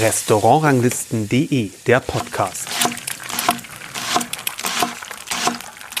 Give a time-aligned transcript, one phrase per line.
[0.00, 2.68] Restaurantranglisten.de, der Podcast.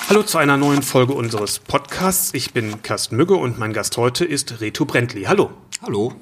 [0.08, 2.34] Hallo zu einer neuen Folge unseres Podcasts.
[2.34, 5.24] Ich bin Carsten Mügge und mein Gast heute ist Reto Brentli.
[5.24, 5.52] Hallo.
[5.80, 6.12] Hallo.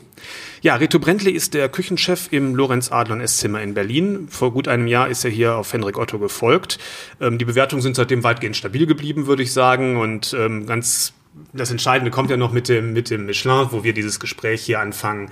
[0.60, 4.28] Ja, Reto Brentli ist der Küchenchef im Lorenz Adlon Esszimmer in Berlin.
[4.28, 6.78] Vor gut einem Jahr ist er hier auf Henrik Otto gefolgt.
[7.22, 9.96] Ähm, die Bewertungen sind seitdem weitgehend stabil geblieben, würde ich sagen.
[9.96, 11.14] Und ähm, ganz
[11.52, 14.80] das Entscheidende kommt ja noch mit dem, mit dem Michelin, wo wir dieses Gespräch hier
[14.80, 15.30] anfangen,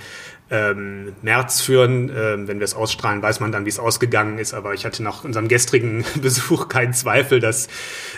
[0.51, 2.11] ähm, März führen.
[2.15, 4.53] Ähm, wenn wir es ausstrahlen, weiß man dann, wie es ausgegangen ist.
[4.53, 7.69] Aber ich hatte nach unserem gestrigen Besuch keinen Zweifel, dass,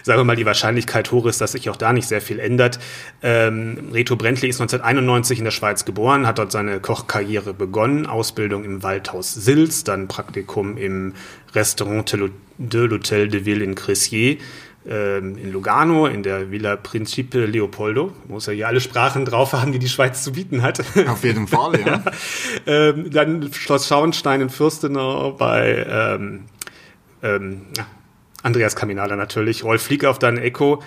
[0.03, 2.79] sagen wir mal, die Wahrscheinlichkeit hoch ist, dass sich auch da nicht sehr viel ändert.
[3.23, 8.65] Ähm, Reto Brentli ist 1991 in der Schweiz geboren, hat dort seine Kochkarriere begonnen, Ausbildung
[8.65, 11.15] im Waldhaus Sils, dann Praktikum im
[11.55, 12.11] Restaurant
[12.59, 14.39] de l'Hôtel de Ville in Cressier
[14.85, 18.13] in Lugano, in der Villa Principe Leopoldo.
[18.29, 20.81] Muss ja hier alle Sprachen drauf haben, die die Schweiz zu bieten hat.
[21.09, 22.05] Auf jeden Fall, ja.
[22.67, 26.45] ähm, dann Schloss Schauenstein in Fürstenau bei ähm,
[27.23, 27.63] ähm,
[28.43, 30.83] Andreas Kaminala natürlich, Rolf Flieger auf dann Echo.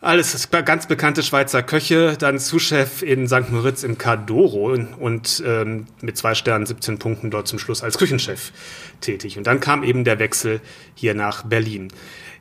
[0.00, 3.50] Alles ganz bekannte Schweizer Köche, dann Zuschef in St.
[3.50, 8.52] Moritz im Cadoro und ähm, mit zwei Sternen 17 Punkten dort zum Schluss als Küchenchef
[9.00, 9.38] tätig.
[9.38, 10.60] Und dann kam eben der Wechsel
[10.94, 11.88] hier nach Berlin.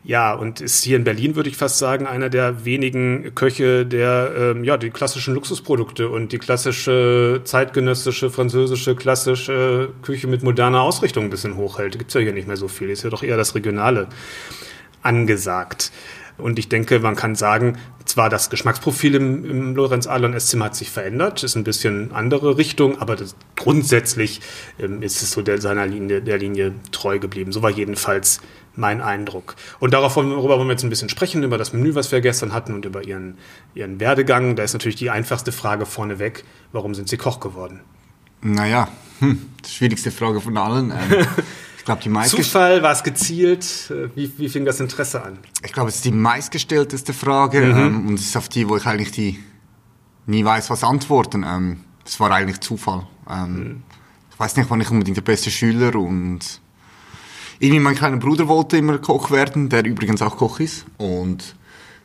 [0.03, 4.31] Ja, und ist hier in Berlin, würde ich fast sagen, einer der wenigen Köche, der
[4.37, 11.23] ähm, ja die klassischen Luxusprodukte und die klassische zeitgenössische, französische, klassische Küche mit moderner Ausrichtung
[11.23, 11.97] ein bisschen hochhält.
[11.97, 12.91] Gibt's ja hier nicht mehr so viel.
[12.91, 14.07] Ist ja doch eher das Regionale
[15.01, 15.91] angesagt.
[16.37, 20.75] Und ich denke, man kann sagen, zwar das Geschmacksprofil im, im Lorenz Adlon Esszimmer hat
[20.75, 24.41] sich verändert, ist ein bisschen andere Richtung, aber das, grundsätzlich
[24.79, 27.51] ähm, ist es so der, seiner Linie, der Linie treu geblieben.
[27.51, 28.39] So war jedenfalls
[28.75, 29.55] mein Eindruck.
[29.79, 32.53] Und darauf, darüber wollen wir jetzt ein bisschen sprechen, über das Menü, was wir gestern
[32.53, 33.37] hatten und über ihren,
[33.73, 34.55] ihren Werdegang.
[34.55, 37.81] Da ist natürlich die einfachste Frage vorneweg, warum sind Sie Koch geworden?
[38.41, 38.87] Naja,
[39.19, 40.91] hm, die schwierigste Frage von allen.
[40.91, 41.27] Ähm,
[41.87, 43.91] glaube, die meist Zufall, war es gezielt?
[44.13, 45.39] Wie, wie fing das Interesse an?
[45.63, 47.77] Ich glaube, es ist die meistgestellteste Frage mhm.
[47.77, 49.39] ähm, und es ist auf die, wo ich eigentlich die
[50.25, 51.43] nie weiß, was antworten.
[51.47, 53.07] Ähm, es war eigentlich Zufall.
[53.29, 53.83] Ähm, mhm.
[54.31, 56.61] Ich weiß nicht, wann ich unbedingt der beste Schüler und
[57.59, 60.85] irgendwie mein kleiner Bruder wollte immer Koch werden, der übrigens auch Koch ist.
[60.97, 61.55] Und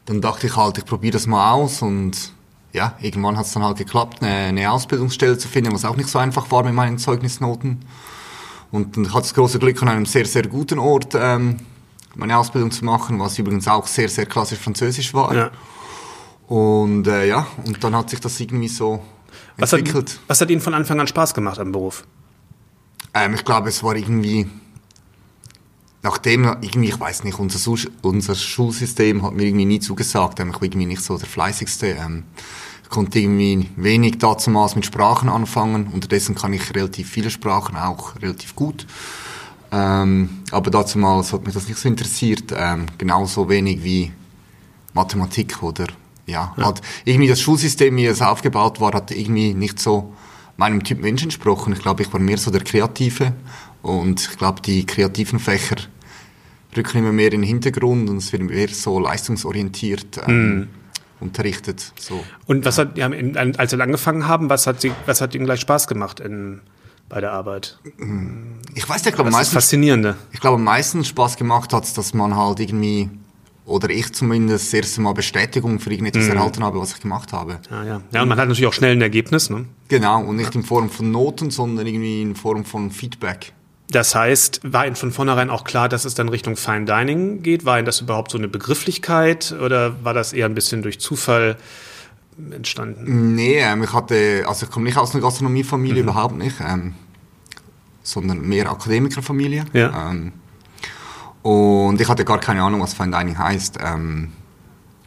[0.06, 2.32] dann dachte ich halt, ich probiere das mal aus und
[2.72, 6.08] ja, irgendwann hat es dann halt geklappt, eine, eine, Ausbildungsstelle zu finden, was auch nicht
[6.08, 7.80] so einfach war mit meinen Zeugnisnoten.
[8.72, 11.58] Und dann hatte ich das große Glück, an einem sehr, sehr guten Ort ähm,
[12.16, 15.34] meine Ausbildung zu machen, was übrigens auch sehr, sehr klassisch französisch war.
[15.34, 15.50] Ja.
[16.48, 19.02] Und äh, ja, und dann hat sich das irgendwie so
[19.56, 20.10] was entwickelt.
[20.10, 22.04] Hat, was hat Ihnen von Anfang an Spaß gemacht am Beruf?
[23.14, 24.48] Ähm, ich glaube, es war irgendwie
[26.02, 30.40] nachdem irgendwie, ich weiß nicht, unser, unser Schulsystem hat mir irgendwie nie zugesagt.
[30.40, 31.86] Ähm, ich war irgendwie nicht so der fleißigste.
[31.86, 32.24] Ähm,
[32.92, 35.88] konnte irgendwie wenig dazumals mit Sprachen anfangen.
[35.88, 38.86] Unterdessen kann ich relativ viele Sprachen, auch relativ gut.
[39.72, 42.52] Ähm, aber dazumals hat mich das nicht so interessiert.
[42.54, 44.12] Ähm, genauso wenig wie
[44.92, 45.86] Mathematik oder
[46.26, 46.66] ja, ja.
[46.66, 50.14] Hat irgendwie das Schulsystem, wie es aufgebaut war, hat irgendwie nicht so
[50.56, 51.72] meinem Typ Mensch entsprochen.
[51.72, 53.32] Ich glaube, ich war mehr so der Kreative
[53.80, 55.76] und ich glaube, die kreativen Fächer
[56.76, 60.68] rücken immer mehr in den Hintergrund und es wird mehr so leistungsorientiert ähm, mm.
[61.22, 61.92] Unterrichtet.
[61.98, 62.22] So.
[62.46, 65.86] Und was hat, als Sie angefangen haben, was hat, Sie, was hat Ihnen gleich Spaß
[65.86, 66.60] gemacht in,
[67.08, 67.78] bei der Arbeit?
[68.74, 70.16] Ich weiß nicht, ich glaube, meistens, faszinierende.
[70.32, 73.08] Ich glaube, am meisten Spaß gemacht hat dass man halt irgendwie
[73.64, 76.32] oder ich zumindest das erste Mal Bestätigung für irgendetwas mhm.
[76.32, 77.60] erhalten habe, was ich gemacht habe.
[77.70, 78.02] Ja, ja.
[78.12, 79.66] ja, und man hat natürlich auch schnell ein Ergebnis, ne?
[79.88, 83.52] Genau, und nicht in Form von Noten, sondern irgendwie in Form von Feedback.
[83.92, 87.64] Das heißt, war Ihnen von vornherein auch klar, dass es dann Richtung Fine Dining geht?
[87.64, 91.56] War Ihnen das überhaupt so eine Begrifflichkeit oder war das eher ein bisschen durch Zufall
[92.50, 93.34] entstanden?
[93.34, 96.08] Nee, ähm, ich hatte, also ich komme nicht aus einer Gastronomiefamilie, mhm.
[96.08, 96.94] überhaupt nicht, ähm,
[98.02, 99.66] sondern mehr Akademikerfamilie.
[99.74, 100.10] Ja.
[100.10, 100.32] Ähm,
[101.42, 103.78] und ich hatte gar keine Ahnung, was Fine Dining heißt.
[103.84, 104.32] Ähm,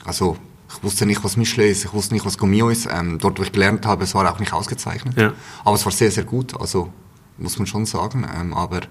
[0.06, 0.38] also
[0.70, 2.88] ich wusste nicht, was Michelin ist, ich wusste nicht, was Gourmet ist.
[2.92, 5.18] Ähm, dort, wo ich gelernt habe, es war auch nicht ausgezeichnet.
[5.18, 5.34] Ja.
[5.64, 6.60] Aber es war sehr, sehr gut.
[6.60, 6.92] Also
[7.38, 8.26] muss man schon sagen.
[8.40, 8.82] Ähm, aber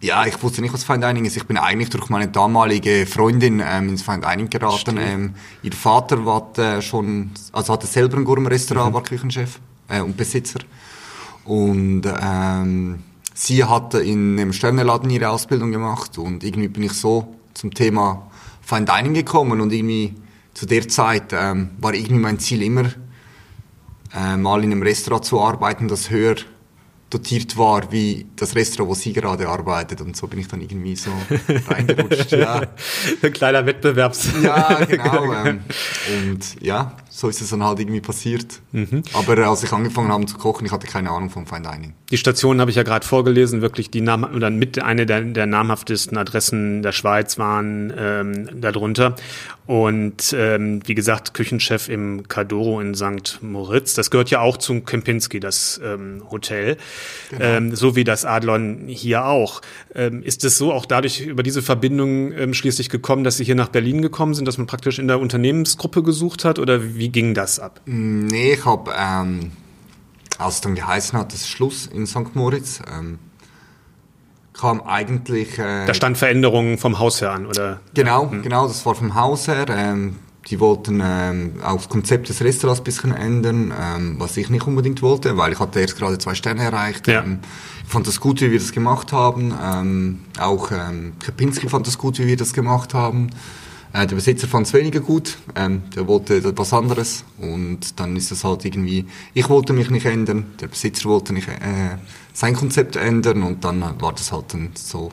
[0.00, 1.36] ja, ich wusste nicht, was Fine Dining ist.
[1.36, 4.96] Ich bin eigentlich durch meine damalige Freundin ähm, ins Fine Dining geraten.
[4.98, 8.94] Ähm, ihr Vater war äh, schon, also hatte selber ein Gourmet-Restaurant, mhm.
[8.94, 10.60] war Küchenchef äh, und Besitzer.
[11.44, 13.02] Und ähm,
[13.34, 18.30] sie hatte in einem Sterneladen ihre Ausbildung gemacht und irgendwie bin ich so zum Thema
[18.60, 20.14] Fine Dining gekommen und irgendwie
[20.54, 22.90] zu der Zeit ähm, war irgendwie mein Ziel immer,
[24.14, 26.36] äh, mal in einem Restaurant zu arbeiten, das höher
[27.10, 30.00] dotiert war wie das Restaurant, wo sie gerade arbeitet.
[30.00, 31.10] Und so bin ich dann irgendwie so
[31.66, 32.32] reingerutscht.
[32.32, 32.62] Ja.
[33.22, 34.28] Ein kleiner Wettbewerbs.
[34.42, 35.32] Ja, genau.
[35.32, 35.60] Ähm,
[36.22, 38.60] und ja, so ist es dann halt irgendwie passiert.
[38.70, 39.02] Mhm.
[39.12, 41.94] Aber als ich angefangen habe zu kochen, ich hatte keine Ahnung vom Fine Dining.
[42.12, 45.46] Die Stationen habe ich ja gerade vorgelesen, wirklich die Nam oder mit eine der, der
[45.46, 49.16] namhaftesten Adressen der Schweiz waren ähm, darunter.
[49.66, 53.40] Und ähm, wie gesagt, Küchenchef im Cadoro in St.
[53.42, 53.92] Moritz.
[53.92, 56.78] Das gehört ja auch zum Kempinski, das ähm, Hotel.
[57.28, 57.44] Genau.
[57.44, 59.60] Ähm, so wie das Adlon hier auch.
[59.94, 63.56] Ähm, ist es so auch dadurch über diese Verbindung ähm, schließlich gekommen, dass Sie hier
[63.56, 66.58] nach Berlin gekommen sind, dass man praktisch in der Unternehmensgruppe gesucht hat?
[66.58, 67.80] Oder wie ging das ab?
[67.86, 69.52] Nee, ich habe, ähm,
[70.38, 72.34] als es dann geheißen hat, das Schluss in St.
[72.34, 73.18] Moritz, ähm,
[74.52, 75.58] kam eigentlich...
[75.58, 77.80] Äh, da stand Veränderungen vom Haus her an, oder?
[77.94, 78.30] Genau.
[78.30, 78.42] Hm.
[78.42, 79.66] genau, das war vom Haus her.
[79.68, 80.16] Ähm,
[80.48, 84.66] die wollten ähm, auch das Konzept des Restaurants ein bisschen ändern, ähm, was ich nicht
[84.66, 87.06] unbedingt wollte, weil ich hatte erst gerade zwei Sterne erreicht.
[87.06, 87.22] Ja.
[87.22, 87.40] Ähm,
[87.84, 89.54] ich fand das gut, wie wir das gemacht haben.
[89.62, 93.30] Ähm, auch ähm, Kepinski fand das gut, wie wir das gemacht haben.
[93.92, 98.30] Äh, der Besitzer fand es weniger gut, ähm, der wollte etwas anderes und dann ist
[98.30, 101.96] es halt irgendwie, ich wollte mich nicht ändern, der Besitzer wollte nicht äh,
[102.34, 105.10] sein Konzept ändern und dann war das halt dann so,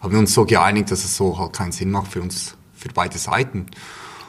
[0.00, 2.88] haben wir uns so geeinigt, dass es so halt keinen Sinn macht für uns, für
[2.92, 3.66] beide Seiten.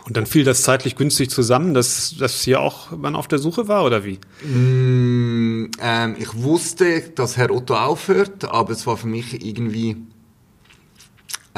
[0.05, 3.67] Und dann fiel das zeitlich günstig zusammen, dass, dass hier auch man auf der Suche
[3.67, 4.19] war, oder wie?
[4.43, 9.97] Mm, ähm, ich wusste, dass Herr Otto aufhört, aber es war für mich irgendwie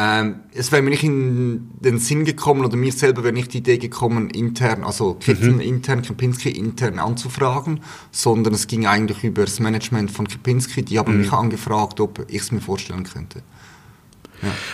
[0.03, 3.59] ähm, es wäre mir nicht in den Sinn gekommen oder mir selber wäre nicht die
[3.59, 5.61] Idee gekommen, intern, also Kitten mhm.
[5.61, 10.81] intern, Kempinski intern anzufragen, sondern es ging eigentlich über das Management von Kempinski.
[10.81, 11.21] Die haben mhm.
[11.21, 13.43] mich angefragt, ob ich es mir vorstellen könnte.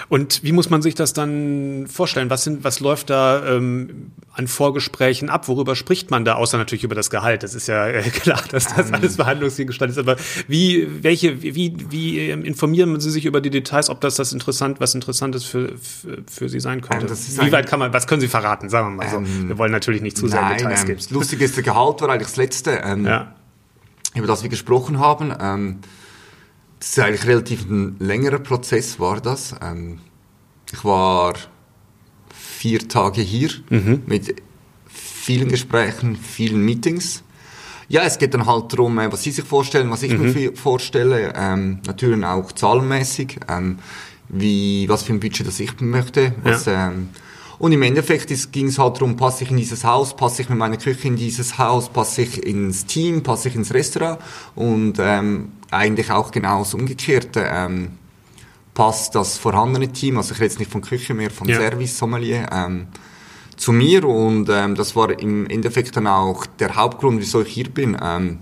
[0.10, 2.30] Und wie muss man sich das dann vorstellen?
[2.30, 5.48] Was, sind, was läuft da ähm, an Vorgesprächen ab?
[5.48, 7.44] Worüber spricht man da, außer natürlich über das Gehalt?
[7.44, 9.98] Das ist ja äh, klar, dass das alles Verhandlungsgegenstand ist.
[9.98, 10.16] Aber
[10.48, 14.80] wie, welche, wie, wie ähm, informieren Sie sich über die Details, ob das das interessant,
[14.80, 17.08] was Interessantes für, für, für Sie sein könnte?
[17.08, 18.70] Ähm, wie weit kann man, was können Sie verraten?
[18.70, 19.18] Sagen wir mal so.
[19.18, 20.98] Ähm, wir wollen natürlich nicht zu sehr nein, Details geben.
[20.98, 23.34] Das Lustige ist, der Gehalt war eigentlich das Letzte, ähm, ja.
[24.16, 25.34] über das wir gesprochen haben.
[25.40, 25.80] Ähm,
[26.80, 29.56] das ist eigentlich relativ ein längerer Prozess, war das.
[29.62, 30.00] Ähm,
[30.72, 31.34] ich war
[32.34, 34.04] vier Tage hier mhm.
[34.06, 34.42] mit
[34.88, 37.24] vielen Gesprächen, vielen Meetings.
[37.90, 40.34] Ja, es geht dann halt darum, äh, was Sie sich vorstellen, was ich mhm.
[40.34, 41.34] mir vorstelle.
[41.36, 43.80] Ähm, natürlich auch zahlenmäßig, ähm,
[44.30, 46.34] wie, was für ein Budget das ich möchte.
[46.44, 46.90] Was, ja.
[46.90, 47.10] ähm,
[47.60, 50.60] und im Endeffekt ging es halt darum, passe ich in dieses Haus, passe ich mit
[50.60, 54.20] meiner Küche in dieses Haus, passe ich ins Team, passe ich ins Restaurant.
[54.54, 57.46] Und ähm, eigentlich auch genau das Umgekehrte.
[57.46, 57.98] Ähm,
[58.74, 61.58] passt das vorhandene Team, also ich rede jetzt nicht von Küche mehr, von ja.
[61.58, 62.88] Service, Sommelier, ähm,
[63.56, 67.70] zu mir und ähm, das war im Endeffekt dann auch der Hauptgrund, wieso ich hier
[67.72, 67.98] bin.
[68.00, 68.38] Ähm,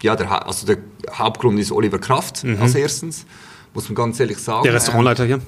[0.00, 0.78] ja, der, also der
[1.12, 2.62] Hauptgrund ist Oliver Kraft mhm.
[2.62, 3.26] als erstens,
[3.74, 4.62] muss man ganz ehrlich sagen.
[4.62, 5.40] Der Restaurantleiter hier?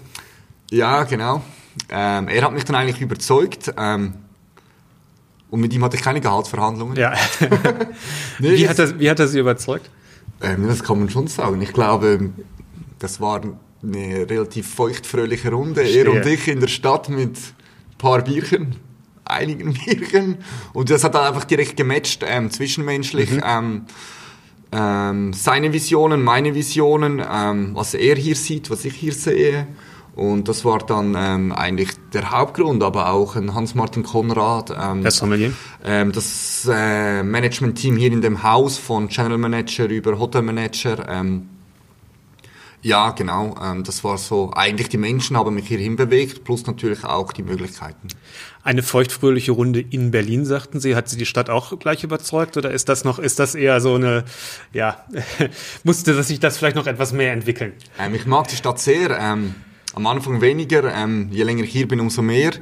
[0.72, 1.42] Ja, genau.
[1.88, 3.72] Ähm, er hat mich dann eigentlich überzeugt.
[3.76, 4.14] Ähm,
[5.50, 6.96] und mit ihm hatte ich keine Gehaltsverhandlungen.
[6.96, 7.12] Ja.
[8.38, 9.88] nee, wie, hat er, wie hat er Sie überzeugt?
[10.42, 11.60] Ähm, das kann man schon sagen.
[11.62, 12.30] Ich glaube,
[12.98, 13.40] das war
[13.82, 15.82] eine relativ feuchtfröhliche Runde.
[15.82, 18.76] Er und ich in der Stadt mit ein paar Bierchen,
[19.24, 20.38] einigen Bierchen.
[20.72, 23.30] Und das hat dann einfach direkt gematcht, ähm, zwischenmenschlich.
[23.30, 23.42] Mhm.
[23.44, 23.82] Ähm,
[24.72, 29.66] ähm, seine Visionen, meine Visionen, ähm, was er hier sieht, was ich hier sehe.
[30.14, 34.70] Und das war dann ähm, eigentlich der Hauptgrund, aber auch ein Hans-Martin Konrad.
[34.70, 35.22] Ähm, das.
[35.84, 41.08] Ähm, das äh, Management-Team hier in dem Haus von Channel Manager über Hotel Manager.
[41.08, 41.48] Ähm,
[42.82, 43.54] ja, genau.
[43.62, 44.52] Ähm, das war so.
[44.54, 48.08] Eigentlich die Menschen haben mich hierhin bewegt, plus natürlich auch die Möglichkeiten.
[48.64, 50.94] Eine feuchtfröhliche Runde in Berlin, sagten Sie.
[50.94, 53.94] Hat Sie die Stadt auch gleich überzeugt oder ist das noch, ist das eher so
[53.94, 54.24] eine,
[54.72, 55.04] ja,
[55.84, 57.72] musste sich das vielleicht noch etwas mehr entwickeln?
[57.98, 59.16] Ähm, ich mag die Stadt sehr.
[59.18, 59.54] Ähm,
[59.94, 62.52] am Anfang weniger, ähm, je länger ich hier bin, umso mehr.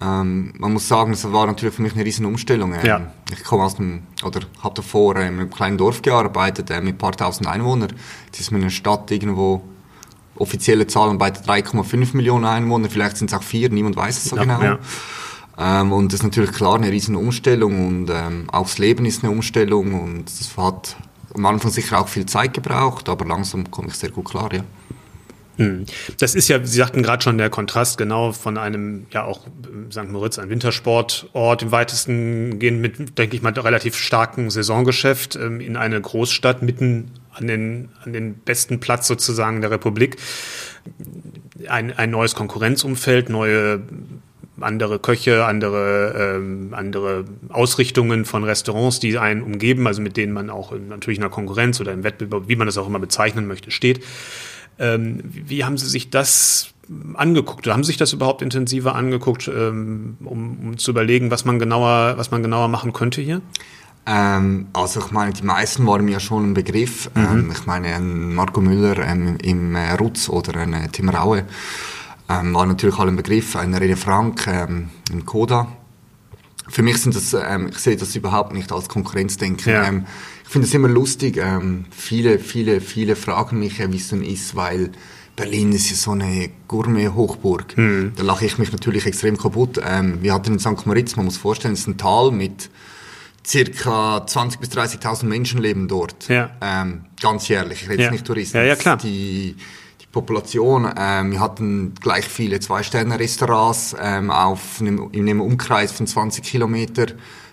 [0.00, 2.74] Ähm, man muss sagen, es war natürlich für mich eine riesen Umstellung.
[2.74, 3.12] Ähm, ja.
[3.32, 6.96] Ich komme aus einem, oder habe davor ähm, in einem kleinen Dorf gearbeitet äh, mit
[6.96, 7.92] ein paar tausend Einwohnern.
[8.26, 9.62] Jetzt ist man in einer Stadt irgendwo,
[10.38, 14.36] offizielle Zahlen bei 3,5 Millionen Einwohner, vielleicht sind es auch vier, niemand weiß es so
[14.36, 14.62] ja, genau.
[14.62, 14.78] Ja.
[15.58, 19.24] Ähm, und das ist natürlich klar eine riesen Umstellung und ähm, auch das Leben ist
[19.24, 20.96] eine Umstellung und das hat
[21.34, 24.62] am Anfang sicher auch viel Zeit gebraucht, aber langsam komme ich sehr gut klar, ja.
[25.56, 25.86] Hm.
[26.18, 29.46] Das ist ja, Sie sagten gerade schon, der Kontrast genau von einem, ja auch
[29.90, 30.08] St.
[30.08, 35.76] Moritz, ein Wintersportort im weitesten gehen mit, denke ich mal, relativ starken Saisongeschäft ähm, in
[35.76, 40.16] eine Großstadt mitten an den, an den besten Platz sozusagen der Republik.
[41.68, 43.82] Ein, ein neues Konkurrenzumfeld, neue
[44.60, 50.50] andere Köche, andere, ähm, andere Ausrichtungen von Restaurants, die einen umgeben, also mit denen man
[50.50, 53.46] auch in, natürlich in einer Konkurrenz oder im Wettbewerb, wie man das auch immer bezeichnen
[53.46, 54.02] möchte, steht.
[54.78, 56.72] Ähm, wie haben Sie sich das
[57.14, 61.44] angeguckt oder haben Sie sich das überhaupt intensiver angeguckt, ähm, um, um zu überlegen, was
[61.44, 63.40] man genauer, was man genauer machen könnte hier?
[64.06, 67.10] Ähm, also ich meine, die meisten waren mir schon ein Begriff.
[67.14, 67.22] Mhm.
[67.22, 71.44] Ähm, ich meine, ein Marco Müller ähm, im äh, Rutz oder ein äh, Tim Raue
[72.28, 73.56] ähm, war natürlich alle ein Begriff.
[73.56, 75.68] Ein René Frank im Koda.
[76.68, 79.72] Für mich sind das, ähm, ich sehe das überhaupt nicht als Konkurrenzdenken.
[79.72, 79.88] Ja.
[79.88, 80.06] Ähm,
[80.44, 81.38] ich finde es immer lustig.
[81.38, 84.90] Ähm, viele, viele, viele fragen mich, wie es denn ist, weil
[85.36, 87.76] Berlin ist ja so eine Gourmet-Hochburg.
[87.76, 88.12] Mhm.
[88.16, 89.80] Da lache ich mich natürlich extrem kaputt.
[89.86, 90.86] Ähm, wir hatten in St.
[90.86, 92.70] Moritz, man muss vorstellen, es ist ein Tal mit
[93.46, 96.28] circa 20.000 bis 30.000 Menschen leben dort.
[96.28, 96.50] Ja.
[96.60, 98.04] Ähm, ganz jährlich, ich rede ja.
[98.04, 98.56] jetzt nicht Touristen.
[98.56, 98.96] Ja, ja, klar.
[98.96, 99.56] Die
[100.16, 106.42] Population, ähm, wir hatten gleich viele Zwei-Sterne-Restaurants ähm, auf einem, in einem Umkreis von 20
[106.42, 107.08] Kilometer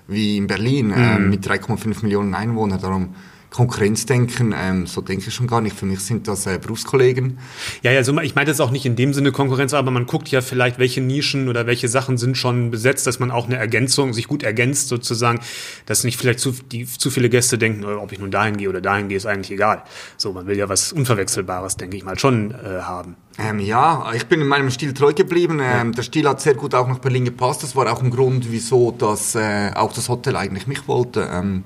[0.08, 0.94] wie in Berlin mhm.
[0.94, 2.80] ähm, mit 3,5 Millionen Einwohnern.
[2.80, 3.16] Darum
[3.54, 5.78] Konkurrenzdenken, ähm, so denke ich schon gar nicht.
[5.78, 7.38] Für mich sind das äh, Berufskollegen.
[7.84, 10.30] Ja, ja, so, ich meine das auch nicht in dem Sinne Konkurrenz, aber man guckt
[10.30, 14.14] ja vielleicht, welche Nischen oder welche Sachen sind schon besetzt, dass man auch eine Ergänzung,
[14.14, 15.40] sich gut ergänzt sozusagen,
[15.86, 18.82] dass nicht vielleicht zu, die, zu viele Gäste denken, ob ich nun dahin gehe oder
[18.82, 19.84] dahin gehe, ist eigentlich egal.
[20.18, 23.16] So, man will ja was Unverwechselbares, denke ich mal, schon äh, haben.
[23.38, 25.60] Ähm, ja, ich bin in meinem Stil treu geblieben.
[25.60, 25.92] Ähm, ja.
[25.92, 27.62] Der Stil hat sehr gut auch nach Berlin gepasst.
[27.62, 31.30] Das war auch ein Grund, wieso dass, äh, auch das Hotel eigentlich mich wollte.
[31.32, 31.64] Ähm,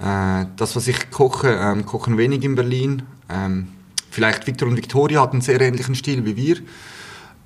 [0.00, 3.02] äh, das, was ich koche, ähm, kochen wenig in Berlin.
[3.28, 3.68] Ähm,
[4.10, 6.56] vielleicht Victor und Victoria hatten einen sehr ähnlichen Stil wie wir.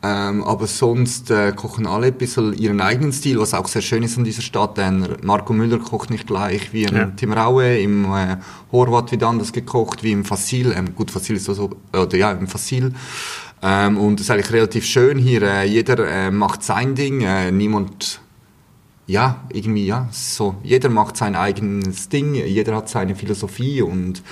[0.04, 4.02] Ähm, aber sonst äh, kochen alle ein bisschen ihren eigenen Stil, was auch sehr schön
[4.02, 4.76] ist an dieser Stadt.
[4.76, 7.06] Denn Marco Müller kocht nicht gleich wie im ja.
[7.16, 8.36] Tim Raue, im äh,
[8.70, 10.74] Horvath wird anders gekocht, wie im Fassil.
[10.76, 12.92] Ähm, gut, Fassil ist also, oder ja, im Fassil.
[13.62, 15.40] Ähm, und es ist eigentlich relativ schön hier.
[15.40, 18.20] Äh, jeder äh, macht sein Ding, äh, niemand
[19.06, 24.22] ja, irgendwie, ja, so, jeder macht sein eigenes Ding, jeder hat seine Philosophie und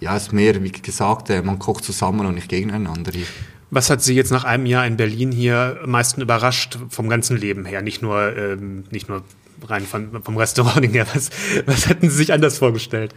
[0.00, 3.26] ja, es ist mehr, wie gesagt, äh, man kocht zusammen und nicht gegeneinander hier.
[3.70, 7.36] Was hat Sie jetzt nach einem Jahr in Berlin hier am meisten überrascht vom ganzen
[7.36, 7.82] Leben her?
[7.82, 9.22] Nicht nur, ähm, nicht nur
[9.66, 11.06] rein von, vom Restaurant her.
[11.14, 11.30] Was,
[11.66, 13.14] was hätten Sie sich anders vorgestellt,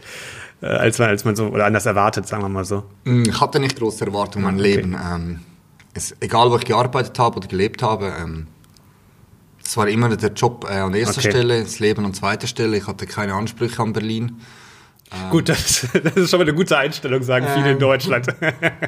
[0.60, 2.84] äh, als, man, als man so, oder anders erwartet, sagen wir mal so?
[3.04, 4.74] Hm, ich hatte nicht große Erwartungen an mein okay.
[4.76, 4.96] Leben.
[5.00, 5.40] Ähm,
[5.94, 8.46] es, egal, wo ich gearbeitet habe oder gelebt habe, ähm,
[9.68, 11.30] es war immer der Job äh, an erster okay.
[11.30, 12.78] Stelle, das Leben an zweiter Stelle.
[12.78, 14.40] Ich hatte keine Ansprüche an Berlin.
[15.12, 18.28] Ähm, Gut, das, das, ist schon mal eine gute Einstellung, sagen ähm, viele in Deutschland.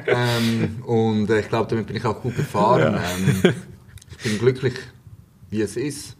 [0.07, 2.93] Ähm, und äh, ich glaube, damit bin ich auch gut gefahren.
[2.93, 3.03] Ja.
[3.15, 3.53] Ähm,
[4.09, 4.73] ich bin glücklich,
[5.51, 6.17] wie es ist.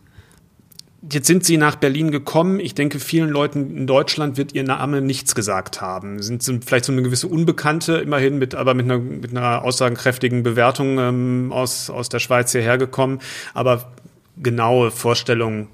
[1.12, 2.60] Jetzt sind Sie nach Berlin gekommen.
[2.60, 6.22] Ich denke, vielen Leuten in Deutschland wird Ihr Name nichts gesagt haben.
[6.22, 10.44] Sind, sind vielleicht so eine gewisse Unbekannte, immerhin mit, aber mit einer, mit einer aussagenkräftigen
[10.44, 13.18] Bewertung ähm, aus, aus der Schweiz hierher gekommen.
[13.56, 13.92] Aber
[14.42, 15.68] genaue Vorstellung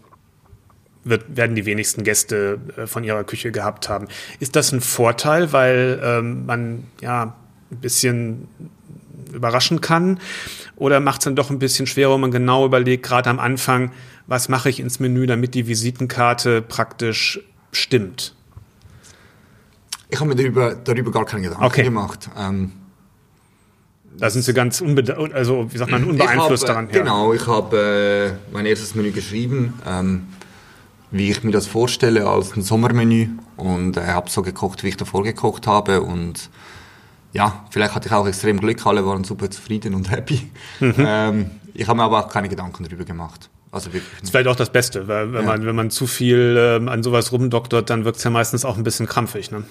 [1.03, 4.07] wird, werden die wenigsten Gäste äh, von ihrer Küche gehabt haben.
[4.39, 7.35] Ist das ein Vorteil, weil ähm, man ja
[7.71, 8.47] ein bisschen
[9.33, 10.19] überraschen kann?
[10.75, 13.91] Oder macht es dann doch ein bisschen schwerer, wenn man genau überlegt, gerade am Anfang,
[14.27, 17.39] was mache ich ins Menü, damit die Visitenkarte praktisch
[17.71, 18.35] stimmt?
[20.09, 21.83] Ich habe mir darüber, darüber gar keine Gedanken okay.
[21.83, 22.29] gemacht.
[22.37, 22.71] Ähm,
[24.19, 24.83] da sind sie ganz
[25.33, 26.87] also wie sagt man, unbeeinflusst hab, daran.
[26.91, 26.99] Ja.
[26.99, 30.27] Genau, ich habe äh, mein erstes Menü geschrieben, ähm,
[31.11, 34.97] wie ich mir das vorstelle als ein Sommermenü und äh, habe so gekocht, wie ich
[34.97, 36.49] davor gekocht habe und
[37.33, 40.49] ja, vielleicht hatte ich auch extrem Glück, alle waren super zufrieden und happy.
[40.79, 40.93] Mhm.
[40.97, 43.49] Ähm, ich habe mir aber auch keine Gedanken darüber gemacht.
[43.71, 45.47] Also wirklich Das ist vielleicht auch das Beste, weil wenn, ja.
[45.47, 48.77] man, wenn man zu viel ähm, an sowas rumdoktert, dann wirkt es ja meistens auch
[48.77, 49.51] ein bisschen krampfig.
[49.51, 49.63] Ne?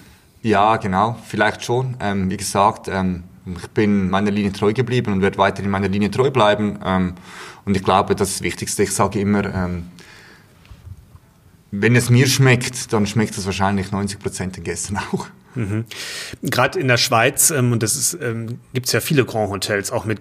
[0.43, 1.97] Ja, genau, vielleicht schon.
[2.01, 6.11] Ähm, wie gesagt, ähm, ich bin meiner Linie treu geblieben und werde weiterhin meiner Linie
[6.11, 6.79] treu bleiben.
[6.85, 7.15] Ähm,
[7.65, 9.85] und ich glaube, das Wichtigste, ich sage immer, ähm,
[11.71, 15.29] wenn es mir schmeckt, dann schmeckt es wahrscheinlich 90 Prozent den Gästen auch.
[15.55, 15.85] Mhm.
[16.43, 20.05] Gerade in der Schweiz, ähm, und das ähm, gibt es ja viele Grand Hotels, auch
[20.05, 20.21] mit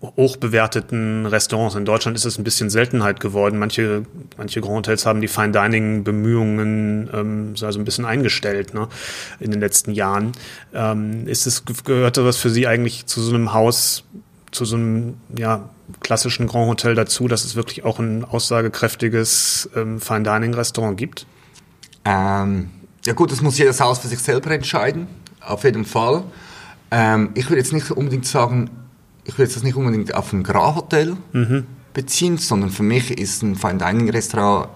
[0.00, 1.74] hochbewerteten Restaurants.
[1.74, 3.58] In Deutschland ist es ein bisschen Seltenheit geworden.
[3.58, 4.04] Manche,
[4.36, 8.88] manche Grand Hotels haben die Fine Dining Bemühungen ähm, also ein bisschen eingestellt ne,
[9.40, 10.32] in den letzten Jahren.
[10.72, 14.04] Ähm, ist es, gehört das für Sie eigentlich zu so einem Haus,
[14.52, 15.68] zu so einem ja,
[16.00, 21.26] klassischen Grand Hotel dazu, dass es wirklich auch ein aussagekräftiges ähm, Fine Dining Restaurant gibt?
[22.04, 22.70] Ähm,
[23.04, 25.08] ja gut, das muss jedes Haus für sich selber entscheiden,
[25.40, 26.22] auf jeden Fall.
[26.92, 28.70] Ähm, ich würde jetzt nicht unbedingt sagen,
[29.28, 31.66] ich will das nicht unbedingt auf ein Gras-Hotel mhm.
[31.92, 34.70] beziehen, sondern für mich ist ein Fine Dining Restaurant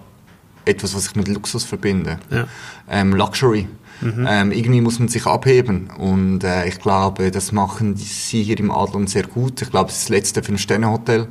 [0.63, 2.19] etwas, was ich mit Luxus verbinde.
[2.29, 2.47] Ja.
[2.87, 3.67] Ähm, Luxury.
[4.01, 4.27] Mhm.
[4.29, 8.69] Ähm, irgendwie muss man sich abheben und äh, ich glaube, das machen sie hier im
[8.69, 9.61] Adlon sehr gut.
[9.61, 11.27] Ich glaube, es ist das letzte Fünf-Sterne-Hotel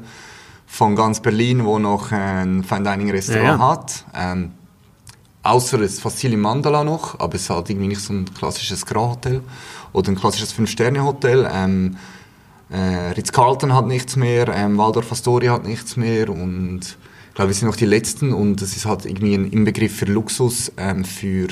[0.66, 3.68] von ganz Berlin, wo noch ein Fine Dining Restaurant ja, ja.
[3.68, 4.04] hat.
[4.14, 4.50] Ähm,
[5.44, 9.42] außer es Facile Mandala noch, aber es hat irgendwie nicht so ein klassisches Grand Hotel
[9.92, 11.48] oder ein klassisches Fünf-Sterne-Hotel.
[11.52, 11.96] Ähm,
[12.72, 17.54] äh, Ritz-Carlton hat nichts mehr, ähm, Waldorf Astoria hat nichts mehr und ich glaube, wir
[17.54, 21.48] sind noch die Letzten und es ist halt irgendwie ein Inbegriff für Luxus, ähm, für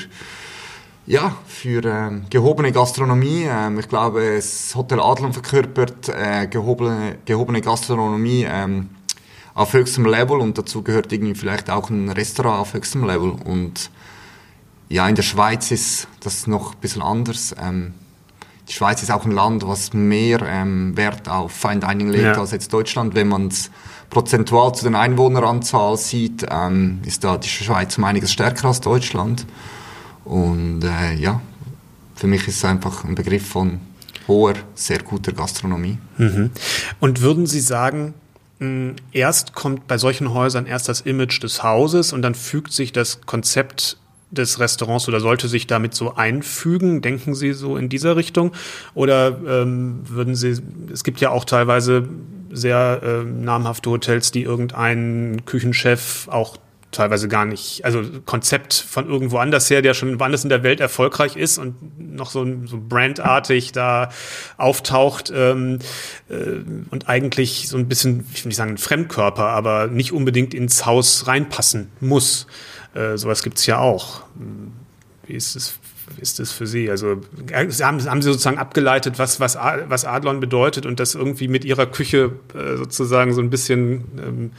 [1.07, 3.45] ja, für ähm, gehobene Gastronomie.
[3.49, 8.91] Ähm, ich glaube, das Hotel Adlon verkörpert äh, gehobene, gehobene Gastronomie ähm,
[9.55, 13.31] auf höchstem Level und dazu gehört irgendwie vielleicht auch ein Restaurant auf höchstem Level.
[13.45, 13.91] Und
[14.89, 17.55] ja, in der Schweiz ist das noch ein bisschen anders.
[17.61, 17.95] Ähm,
[18.71, 22.41] die Schweiz ist auch ein Land, was mehr ähm, Wert auf Fine Dining legt ja.
[22.41, 23.17] als jetzt Deutschland.
[23.17, 23.69] Wenn man es
[24.11, 29.45] prozentual zu den Einwohneranzahl sieht, ähm, ist da die Schweiz um einiges stärker als Deutschland.
[30.25, 31.41] Und äh, ja,
[32.15, 33.81] für mich ist es einfach ein Begriff von
[34.29, 35.99] hoher, sehr guter Gastronomie.
[36.19, 36.51] Mhm.
[37.01, 38.15] Und würden Sie sagen,
[39.13, 43.23] erst kommt bei solchen Häusern erst das Image des Hauses und dann fügt sich das
[43.23, 43.97] Konzept
[44.31, 47.03] des Restaurants oder sollte sich damit so einfügen?
[47.03, 48.53] Denken Sie so in dieser Richtung?
[48.95, 50.57] Oder ähm, würden Sie,
[50.93, 52.09] es gibt ja auch teilweise
[52.51, 56.57] sehr äh, namhafte Hotels, die irgendeinen Küchenchef auch
[56.91, 60.81] teilweise gar nicht, also Konzept von irgendwo anders her, der schon woanders in der Welt
[60.81, 64.11] erfolgreich ist und noch so, so brandartig da
[64.57, 65.79] auftaucht ähm,
[66.29, 66.35] äh,
[66.91, 70.85] und eigentlich so ein bisschen, ich will nicht sagen ein Fremdkörper, aber nicht unbedingt ins
[70.85, 72.47] Haus reinpassen muss.
[72.95, 74.23] Äh, sowas gibt's ja auch.
[75.27, 75.79] Wie ist es
[76.19, 76.91] ist das für Sie?
[76.91, 77.21] Also
[77.53, 81.87] haben, haben Sie sozusagen abgeleitet, was, was, was Adlon bedeutet und das irgendwie mit Ihrer
[81.87, 84.51] Küche äh, sozusagen so ein bisschen ähm,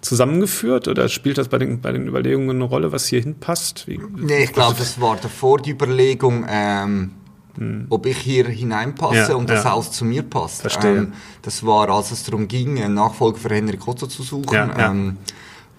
[0.00, 3.86] zusammengeführt oder spielt das bei den, bei den Überlegungen eine Rolle, was hier hinpasst?
[3.86, 7.12] Wie, nee, ich glaube, das war davor die Überlegung, ähm,
[7.56, 7.86] hm.
[7.90, 9.72] ob ich hier hineinpasse ja, und das ja.
[9.72, 10.60] Haus zu mir passt.
[10.60, 10.96] Verstehe.
[10.96, 11.12] Ähm,
[11.42, 14.54] das war, als es darum ging, einen Nachfolger für Henrik Otto zu suchen.
[14.54, 15.16] Ja, ähm,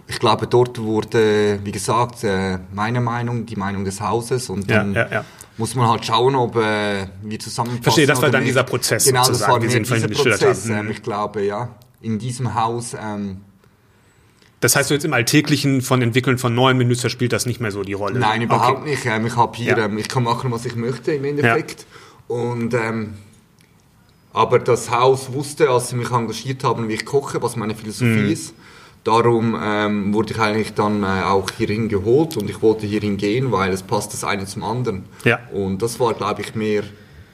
[0.07, 4.95] ich glaube, dort wurde, wie gesagt, äh, meine Meinung, die Meinung des Hauses und dann
[5.57, 7.83] muss man halt schauen, ob äh, wir zusammenpassen.
[7.83, 8.49] Verstehe, das war dann nicht.
[8.49, 9.05] dieser Prozess.
[9.05, 10.67] Genau, das war dieser Prozess.
[10.67, 11.69] Ähm, ich glaube, ja,
[12.01, 13.41] in diesem Haus ähm,
[14.65, 17.69] das heißt, so jetzt im Alltäglichen von Entwickeln von neuen Menüs spielt das nicht mehr
[17.71, 18.17] so die Rolle?
[18.17, 18.89] Nein, überhaupt okay.
[18.89, 19.05] nicht.
[19.05, 19.85] Ähm, ich habe hier, ja.
[19.85, 21.85] ähm, ich kann machen, was ich möchte im Endeffekt.
[22.29, 22.35] Ja.
[22.35, 23.13] Und, ähm,
[24.33, 28.23] aber das Haus wusste, als sie mich engagiert haben, wie ich koche, was meine Philosophie
[28.23, 28.31] mhm.
[28.31, 28.55] ist.
[29.05, 33.51] Darum ähm, wurde ich eigentlich dann äh, auch hierhin geholt und ich wollte hierhin gehen,
[33.51, 35.05] weil es passt das eine zum anderen.
[35.23, 35.39] Ja.
[35.53, 36.83] Und das war, glaube ich, mehr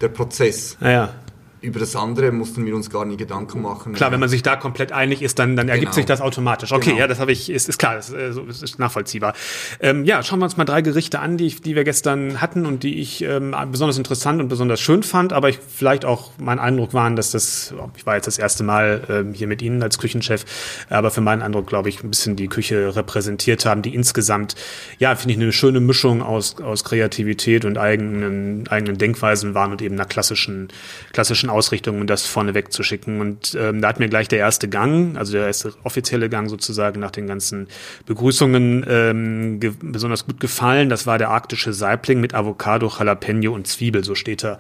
[0.02, 0.78] der Prozess.
[0.82, 1.14] Ja, ja
[1.62, 3.94] über das andere mussten wir uns gar nie Gedanken machen.
[3.94, 5.96] Klar, wenn man sich da komplett einig ist, dann, dann ergibt genau.
[5.96, 6.72] sich das automatisch.
[6.72, 7.00] Okay, genau.
[7.02, 9.34] ja, das habe ich, ist, ist klar, ist, äh, ist, ist nachvollziehbar.
[9.80, 12.82] Ähm, ja, schauen wir uns mal drei Gerichte an, die, die wir gestern hatten und
[12.82, 16.96] die ich ähm, besonders interessant und besonders schön fand, aber ich vielleicht auch mein Eindruck
[16.96, 20.46] waren, dass das, ich war jetzt das erste Mal ähm, hier mit Ihnen als Küchenchef,
[20.90, 24.56] aber für meinen Eindruck, glaube ich, ein bisschen die Küche repräsentiert haben, die insgesamt,
[24.98, 29.82] ja, finde ich, eine schöne Mischung aus, aus Kreativität und eigenen, eigenen Denkweisen waren und
[29.84, 30.70] eben einer klassischen,
[31.14, 33.22] klassischen Ausrichtung, um das vorneweg zu schicken.
[33.22, 37.00] Und ähm, da hat mir gleich der erste Gang, also der erste offizielle Gang sozusagen
[37.00, 37.68] nach den ganzen
[38.06, 40.90] Begrüßungen ähm, besonders gut gefallen.
[40.90, 44.58] Das war der arktische Saibling mit Avocado, Jalapeno und Zwiebel, so steht er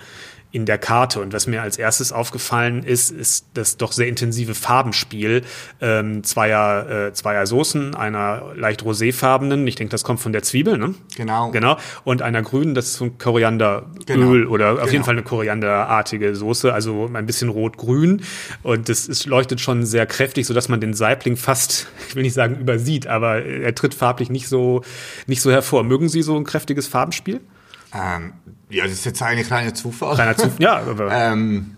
[0.52, 1.22] in der Karte.
[1.22, 5.44] Und was mir als erstes aufgefallen ist, ist das doch sehr intensive Farbenspiel
[5.80, 10.78] ähm, zweier, äh, zweier Soßen, einer leicht roséfarbenen, ich denke, das kommt von der Zwiebel,
[10.78, 10.94] ne?
[11.16, 11.52] Genau.
[11.52, 11.78] Genau.
[12.04, 14.50] Und einer grünen, das ist so ein Korianderöl genau.
[14.52, 14.92] oder auf genau.
[14.92, 18.22] jeden Fall eine korianderartige Soße, also ein bisschen rot-grün.
[18.64, 22.34] Und das ist, leuchtet schon sehr kräftig, sodass man den Saibling fast, ich will nicht
[22.34, 24.82] sagen übersieht, aber er tritt farblich nicht so,
[25.28, 25.84] nicht so hervor.
[25.84, 27.40] Mögen Sie so ein kräftiges Farbenspiel?
[27.94, 28.34] Ähm,
[28.70, 30.16] ja, das ist jetzt eigentlich reiner Zufall.
[30.16, 30.82] Reiner Zufall, ja.
[31.12, 31.76] Ähm,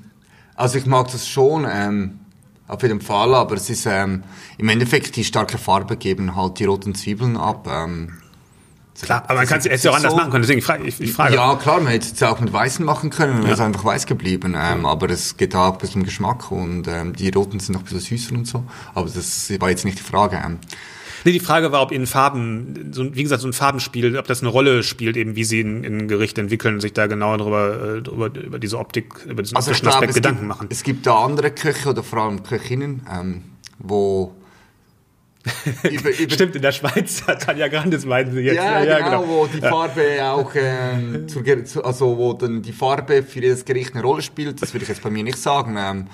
[0.56, 2.19] also ich mag das schon, ähm,
[2.67, 4.23] auf jeden Fall, aber es ist ähm,
[4.58, 7.67] im Endeffekt die starke Farbe geben halt die roten Zwiebeln ab.
[7.69, 8.19] Ähm,
[9.02, 11.13] Klar, aber man kann es ja auch anders so, machen können, deswegen frage ich, ich
[11.13, 11.34] frage.
[11.34, 13.54] Ja, klar, man hätte es auch mit Weißen machen können, dann ja.
[13.54, 14.56] es einfach weiß geblieben.
[14.56, 17.82] Ähm, aber es geht auch ein bisschen um Geschmack und ähm, die roten sind noch
[17.82, 18.63] ein bisschen süßer und so.
[18.93, 20.39] Aber das war jetzt nicht die Frage.
[20.45, 20.60] Ähm.
[21.24, 24.42] Nee, die Frage war, ob in Farben, so, wie gesagt, so ein Farbenspiel, ob das
[24.42, 28.02] eine Rolle spielt, eben wie sie in, in Gericht entwickeln und sich da genauer darüber,
[28.02, 30.68] drüber, über diese Optik, über diesen also optischen Aspekt Gedanken gibt, machen.
[30.70, 33.44] Es gibt da andere Köche oder vor allem Köchinnen, ähm,
[33.80, 34.34] wo
[35.84, 38.56] über, über Stimmt, in der Schweiz hat Tanja Grandes meinen sie jetzt.
[38.56, 42.72] Ja, ja, ja genau, genau, wo die Farbe auch, ähm, zur, also wo dann die
[42.72, 44.62] Farbe für jedes Gericht eine Rolle spielt.
[44.62, 45.76] Das würde ich jetzt bei mir nicht sagen.
[45.78, 46.08] Ähm,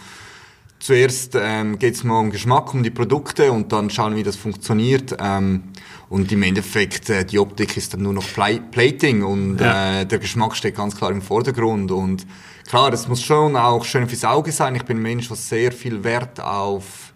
[0.80, 4.36] zuerst ähm, geht es mal um Geschmack, um die Produkte und dann schauen, wie das
[4.36, 5.16] funktioniert.
[5.20, 5.64] Ähm,
[6.10, 10.02] und im Endeffekt, äh, die Optik ist dann nur noch Pl Plating und ja.
[10.02, 11.92] äh, der Geschmack steht ganz klar im Vordergrund.
[11.92, 12.26] Und
[12.68, 14.76] klar, es muss schon auch schön fürs Auge sein.
[14.76, 17.14] Ich bin ein Mensch, was sehr viel Wert auf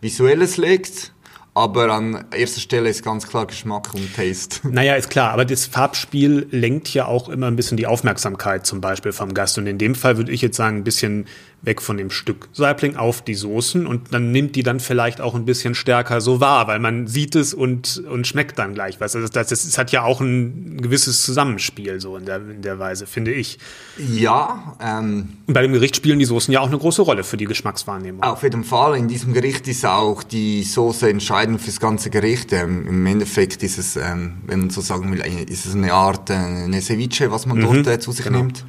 [0.00, 1.12] Visuelles legt.
[1.56, 4.68] Aber an erster Stelle ist ganz klar Geschmack und Taste.
[4.68, 5.30] Naja, ist klar.
[5.30, 9.56] Aber das Farbspiel lenkt ja auch immer ein bisschen die Aufmerksamkeit zum Beispiel vom Gast.
[9.56, 11.26] Und in dem Fall würde ich jetzt sagen, ein bisschen
[11.64, 15.34] weg von dem Stück Saibling auf die Soßen und dann nimmt die dann vielleicht auch
[15.34, 19.16] ein bisschen stärker so wahr, weil man sieht es und, und schmeckt dann gleich was.
[19.16, 22.78] Also das, das, das hat ja auch ein gewisses Zusammenspiel so in der, in der
[22.78, 23.58] Weise, finde ich.
[23.98, 24.76] Ja.
[24.80, 27.46] Ähm, und bei dem Gericht spielen die Soßen ja auch eine große Rolle für die
[27.46, 28.22] Geschmackswahrnehmung.
[28.22, 28.96] Auf jeden Fall.
[28.96, 32.52] In diesem Gericht ist auch die Soße entscheidend fürs ganze Gericht.
[32.52, 36.30] Ähm, Im Endeffekt ist es, ähm, wenn man so sagen will, ist es eine Art
[36.30, 38.38] äh, eine Ceviche, was man mhm, dort äh, zu sich genau.
[38.38, 38.64] nimmt.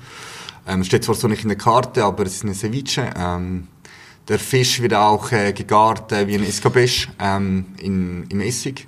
[0.68, 3.10] Ähm, steht zwar so nicht in der Karte, aber es ist eine Ceviche.
[3.18, 3.68] Ähm,
[4.28, 8.88] der Fisch wird auch äh, gegart äh, wie ein Escabeche ähm, in, im Essig.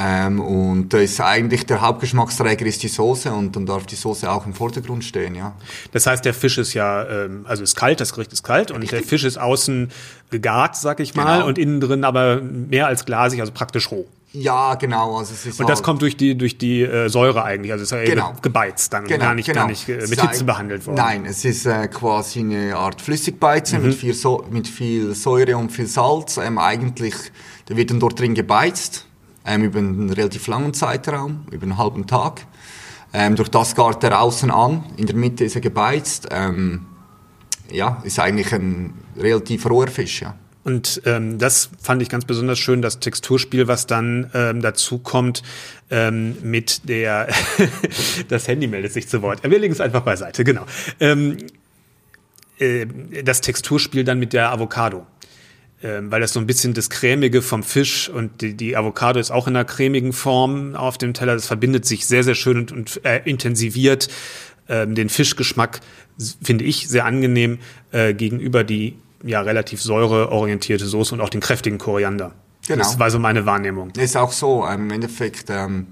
[0.00, 4.30] Ähm, und da ist eigentlich der Hauptgeschmacksträger ist die Soße und dann darf die Soße
[4.30, 5.56] auch im Vordergrund stehen, ja.
[5.90, 8.82] Das heißt, der Fisch ist ja, ähm, also ist kalt, das Gericht ist kalt und
[8.82, 9.00] Richtig.
[9.00, 9.90] der Fisch ist außen
[10.30, 11.48] gegart, sag ich mal, genau.
[11.48, 14.06] und innen drin aber mehr als glasig, also praktisch roh.
[14.32, 15.16] Ja, genau.
[15.16, 17.72] Also es ist und das kommt durch die, durch die äh, Säure eigentlich.
[17.72, 18.34] Also es ist genau.
[18.42, 19.60] gebeizt dann genau, gar nicht, genau.
[19.60, 20.96] gar nicht äh, mit Hitze behandelt worden.
[20.96, 23.86] Nein, es ist äh, quasi eine Art Flüssigbeize mhm.
[23.86, 26.36] mit, viel so mit viel Säure und viel Salz.
[26.36, 27.14] Ähm, eigentlich,
[27.68, 29.06] der wird dann dort drin gebeizt,
[29.46, 32.46] ähm, über einen relativ langen Zeitraum, über einen halben Tag.
[33.14, 36.28] Ähm, durch das gart er außen an, in der Mitte ist er gebeizt.
[36.30, 36.84] Ähm,
[37.70, 40.34] ja, ist eigentlich ein relativ roher Fisch, ja.
[40.68, 45.42] Und ähm, das fand ich ganz besonders schön, das Texturspiel, was dann ähm, dazu kommt
[45.90, 47.28] ähm, mit der,
[48.28, 49.42] das Handy meldet sich zu Wort.
[49.42, 50.66] Wir legen es einfach beiseite, genau.
[51.00, 51.38] Ähm,
[52.58, 52.84] äh,
[53.24, 55.06] das Texturspiel dann mit der Avocado.
[55.82, 59.30] Ähm, weil das so ein bisschen das Cremige vom Fisch und die, die Avocado ist
[59.30, 61.32] auch in einer cremigen Form auf dem Teller.
[61.32, 64.08] Das verbindet sich sehr, sehr schön und, und äh, intensiviert
[64.68, 65.80] ähm, den Fischgeschmack,
[66.42, 67.58] finde ich, sehr angenehm
[67.90, 72.32] äh, gegenüber die ja relativ säureorientierte Soße und auch den kräftigen Koriander.
[72.66, 72.84] Genau.
[72.84, 73.90] Das war so meine Wahrnehmung.
[73.90, 74.66] Ist auch so.
[74.66, 75.86] Ähm, Im Endeffekt, ähm,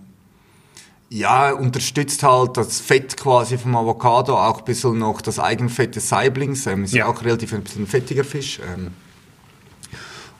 [1.09, 6.09] ja, unterstützt halt das Fett quasi vom Avocado auch ein bisschen noch das Eigenfett des
[6.09, 6.67] Saiblings.
[6.67, 8.61] Ähm, ist ja auch relativ ein bisschen fettiger Fisch.
[8.61, 8.89] Ähm,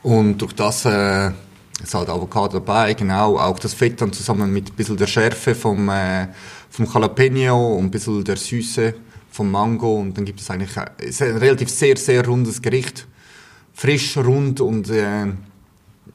[0.03, 1.31] und durch das äh,
[1.83, 3.39] ist halt Avocado dabei, genau.
[3.39, 6.29] Auch das Fett dann zusammen mit ein bisschen der Schärfe vom, äh,
[6.71, 8.95] vom Jalapeno und ein bisschen der Süße
[9.37, 13.07] vom Mango und dann gibt es eigentlich ist ein relativ sehr, sehr rundes Gericht.
[13.75, 15.27] Frisch, rund und äh,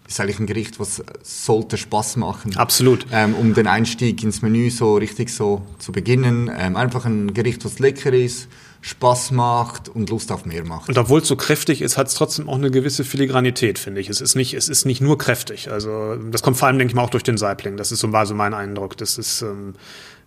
[0.08, 2.58] ist eigentlich ein Gericht, was sollte Spaß machen.
[2.58, 3.06] Absolut.
[3.12, 6.50] Ähm, um den Einstieg ins Menü so richtig so zu beginnen.
[6.58, 8.48] Ähm, einfach ein Gericht, was lecker ist,
[8.82, 10.90] Spaß macht und Lust auf mehr macht.
[10.90, 14.10] Und obwohl es so kräftig ist, hat es trotzdem auch eine gewisse Filigranität, finde ich.
[14.10, 15.70] Es ist nicht, es ist nicht nur kräftig.
[15.70, 17.78] Also das kommt vor allem, denke ich mal, auch durch den Saibling.
[17.78, 18.98] Das ist so war so mein Eindruck.
[18.98, 19.76] Das ist ähm,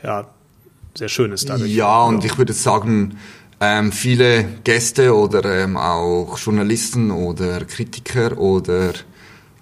[0.03, 0.29] ja
[0.95, 1.73] sehr schön ist dadurch.
[1.73, 3.19] Ja, und ich würde sagen,
[3.61, 8.93] ähm, viele Gäste oder ähm, auch Journalisten oder Kritiker oder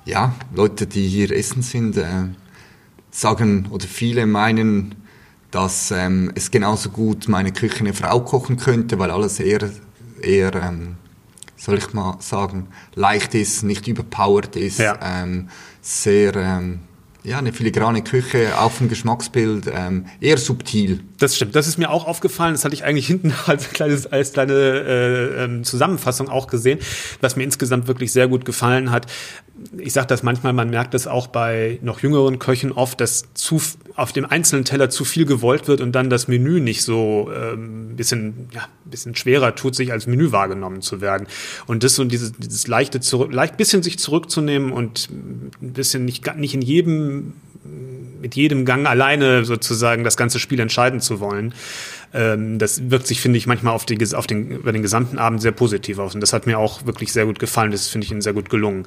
[0.05, 2.29] ja, Leute, die hier essen sind, äh,
[3.11, 4.95] sagen oder viele meinen,
[5.51, 9.71] dass ähm, es genauso gut meine Küche eine Frau kochen könnte, weil alles eher,
[10.21, 10.97] eher ähm,
[11.57, 14.99] soll ich mal sagen, leicht ist, nicht überpowered ist, ja.
[15.01, 15.49] ähm,
[15.81, 16.81] sehr ähm,
[17.25, 21.01] ja, eine filigrane Küche, auch vom Geschmacksbild, ähm, eher subtil.
[21.19, 21.55] Das stimmt.
[21.55, 22.55] Das ist mir auch aufgefallen.
[22.55, 26.81] Das hatte ich eigentlich hinten als, kleines, als kleine äh, ähm, Zusammenfassung auch gesehen,
[27.21, 29.07] was mir insgesamt wirklich sehr gut gefallen hat.
[29.79, 33.61] Ich sage das manchmal, man merkt das auch bei noch jüngeren Köchen oft, dass zu,
[33.95, 37.95] auf dem einzelnen Teller zu viel gewollt wird und dann das Menü nicht so ähm,
[37.95, 41.29] bisschen, ja, bisschen schwerer tut, sich als Menü wahrgenommen zu werden.
[41.67, 46.35] Und das und dieses, dieses leichte zurück, leicht bisschen sich zurückzunehmen und ein bisschen nicht,
[46.37, 47.12] nicht in jedem
[48.21, 51.55] mit jedem Gang alleine sozusagen das ganze Spiel entscheiden zu wollen.
[52.15, 55.41] Ähm, das wirkt sich, finde ich, manchmal auf, die, auf den, über den gesamten Abend
[55.41, 56.15] sehr positiv aus.
[56.15, 57.71] Und das hat mir auch wirklich sehr gut gefallen.
[57.71, 58.87] Das finde ich Ihnen sehr gut gelungen.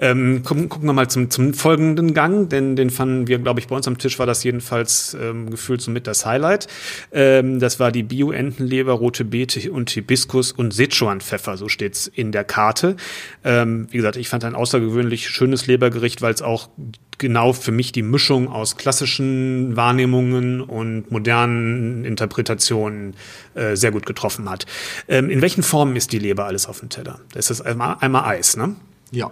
[0.00, 3.68] Ähm, gucken, gucken wir mal zum, zum folgenden Gang, denn den fanden wir, glaube ich,
[3.68, 6.66] bei uns am Tisch war das jedenfalls ähm, gefühlt so mit das Highlight.
[7.12, 12.44] Ähm, das war die Bio-Entenleber, rote Beete und Hibiskus und Sichuan-Pfeffer, so steht's in der
[12.44, 12.96] Karte.
[13.44, 16.68] Ähm, wie gesagt, ich fand ein außergewöhnlich schönes Lebergericht, weil es auch
[17.18, 23.14] genau für mich die Mischung aus klassischen Wahrnehmungen und modernen Interpretationen
[23.54, 24.66] äh, sehr gut getroffen hat.
[25.08, 27.20] Ähm, in welchen Formen ist die Leber alles auf dem Teller?
[27.32, 28.74] Das ist einmal, einmal Eis, ne?
[29.10, 29.30] Ja.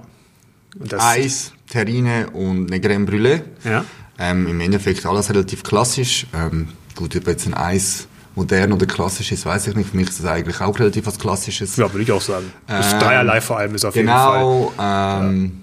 [0.99, 3.43] Eis, Terrine und eine Creme Brûlée.
[3.65, 3.85] Ja.
[4.19, 6.27] Ähm, Im Endeffekt alles relativ klassisch.
[6.35, 9.91] Ähm, gut, ob jetzt ein Eis modern oder klassisch ist, weiß ich nicht.
[9.91, 11.77] Für mich ist das eigentlich auch relativ was Klassisches.
[11.77, 12.51] Ja, würde ich auch sagen.
[12.67, 15.21] Das ähm, Dreierlei vor allem ist auf genau, jeden Fall.
[15.21, 15.29] Genau.
[15.29, 15.62] Ähm, ja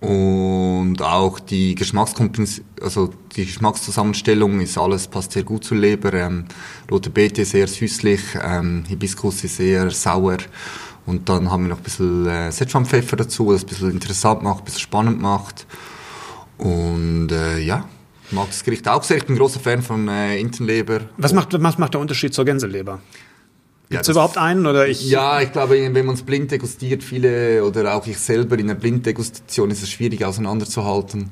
[0.00, 6.12] und auch die Geschmackskompens also die Geschmackszusammenstellung ist alles, passt sehr gut zur Leber.
[6.12, 6.44] Ähm,
[6.90, 10.38] rote Beete sehr süßlich, ähm, Hibiskus ist sehr sauer
[11.06, 14.60] Und dann haben wir noch ein bisschen äh, Szechuan-Pfeffer dazu, das ein bisschen interessant macht,
[14.60, 15.66] ein bisschen spannend macht.
[16.58, 17.88] Und äh, ja,
[18.30, 19.16] mag das Gericht auch sehr.
[19.16, 21.00] Ich bin ein großer Fan von äh, Intenleber.
[21.16, 23.00] Was macht, was macht der Unterschied zur Gänseleber?
[23.94, 24.66] Gibt es überhaupt einen?
[24.66, 28.58] Oder ich ja, ich glaube, wenn man es blind degustiert, viele oder auch ich selber
[28.58, 31.30] in der Blinddegustation ist es schwierig auseinanderzuhalten.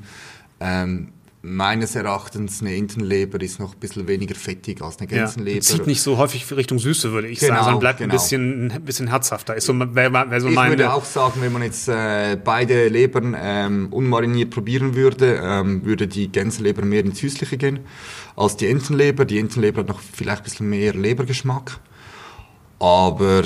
[0.59, 1.09] Ähm,
[1.45, 5.57] meines Erachtens eine Intenleber ist noch ein bisschen weniger fettig als eine Gänsenleber.
[5.57, 8.13] Ja, zieht nicht so häufig Richtung Süße, würde ich genau, sagen, sondern bleibt genau.
[8.13, 9.53] ein, bisschen, ein bisschen herzhafter.
[9.53, 12.87] Ist so, wär, wär so ich meine, würde auch sagen, wenn man jetzt äh, beide
[12.87, 17.79] Lebern ähm, unmariniert probieren würde, ähm, würde die Gänsenleber mehr ins Süßliche gehen
[18.37, 19.25] als die Entenleber.
[19.25, 21.77] Die Entenleber hat noch vielleicht ein bisschen mehr Lebergeschmack.
[22.83, 23.43] Aber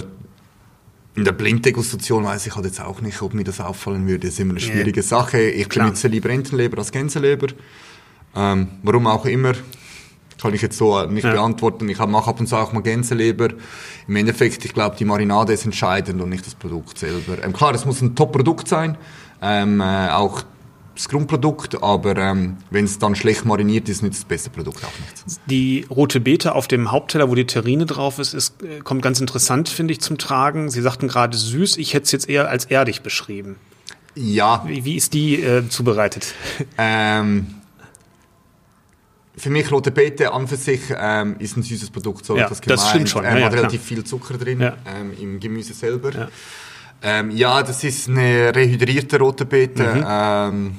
[1.15, 4.21] in der Blinddegustation weiß ich halt jetzt auch nicht, ob mir das auffallen würde.
[4.21, 5.07] Das ist immer eine schwierige yeah.
[5.07, 5.39] Sache.
[5.39, 5.85] Ich Klar.
[5.85, 7.49] benutze lieber Entenleber als Gänseleber.
[8.35, 9.53] Ähm, warum auch immer,
[10.41, 11.33] kann ich jetzt so nicht ja.
[11.33, 11.87] beantworten.
[11.87, 13.49] Ich mache ab und zu auch mal Gänseleber.
[14.07, 17.43] Im Endeffekt, ich glaube, die Marinade ist entscheidend und nicht das Produkt selber.
[17.43, 18.97] Ähm, klar, es muss ein Top-Produkt sein.
[19.39, 20.41] Ähm, äh, auch
[20.97, 24.99] das Grundprodukt, aber ähm, wenn es dann schlecht mariniert ist, nützt das beste Produkt auch
[24.99, 25.39] nichts.
[25.45, 29.19] Die rote Beete auf dem Hauptteller, wo die Terrine drauf ist, ist äh, kommt ganz
[29.19, 30.69] interessant, finde ich, zum Tragen.
[30.69, 33.57] Sie sagten gerade süß, ich hätte es jetzt eher als erdig beschrieben.
[34.15, 34.63] Ja.
[34.65, 36.33] Wie, wie ist die äh, zubereitet?
[36.79, 37.55] Ähm,
[39.35, 42.59] für mich rote Beete an für sich ähm, ist ein süßes Produkt, so ja, das
[42.59, 42.79] gemeint.
[42.79, 43.23] Das stimmt schon.
[43.23, 43.97] Ähm, ja, hat relativ klar.
[43.97, 46.11] viel Zucker drin ähm, im Gemüse selber.
[46.11, 46.27] Ja.
[47.03, 47.61] Ähm, ja.
[47.61, 49.83] das ist eine rehydrierte rote Beete.
[49.83, 50.77] Mhm.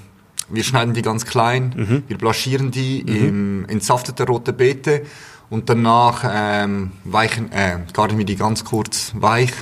[0.49, 2.03] Wir schneiden die ganz klein, mhm.
[2.09, 3.29] wir blanchieren die mhm.
[3.29, 5.03] im entsafteter rote Beete
[5.51, 9.53] und danach ähm, weichen, äh, garen wir die ganz kurz weich.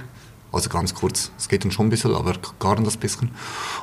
[0.52, 3.30] Also ganz kurz, es geht dann schon ein bisschen, aber garen das ein bisschen.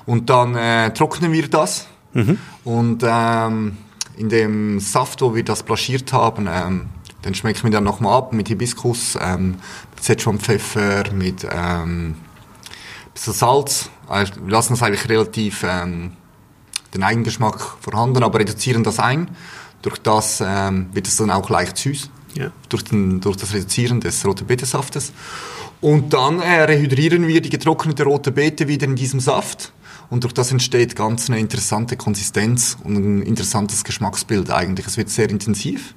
[0.06, 2.40] Und dann äh, trocknen wir das mhm.
[2.64, 3.78] und ähm,
[4.18, 6.90] in dem Saft, wo wir das blanchiert haben, ähm,
[7.26, 9.56] den schmecken wir dann nochmal ab mit Hibiskus, ähm,
[9.92, 12.16] mit Szechuan-Pfeffer, mit ähm,
[13.14, 13.90] bisschen Salz.
[14.10, 16.14] Wir lassen das eigentlich relativ ähm,
[16.94, 19.30] den Eigengeschmack vorhanden, aber reduzieren das ein.
[19.82, 22.10] Durch das ähm, wird es dann auch leicht süß.
[22.36, 22.52] Ja.
[22.70, 25.12] Durch, den, durch das Reduzieren des roten Beetesaftes.
[25.82, 29.74] Und dann äh, rehydrieren wir die getrocknete rote Beete wieder in diesem Saft
[30.14, 34.86] und durch das entsteht ganz eine interessante Konsistenz und ein interessantes Geschmacksbild eigentlich.
[34.86, 35.96] Es wird sehr intensiv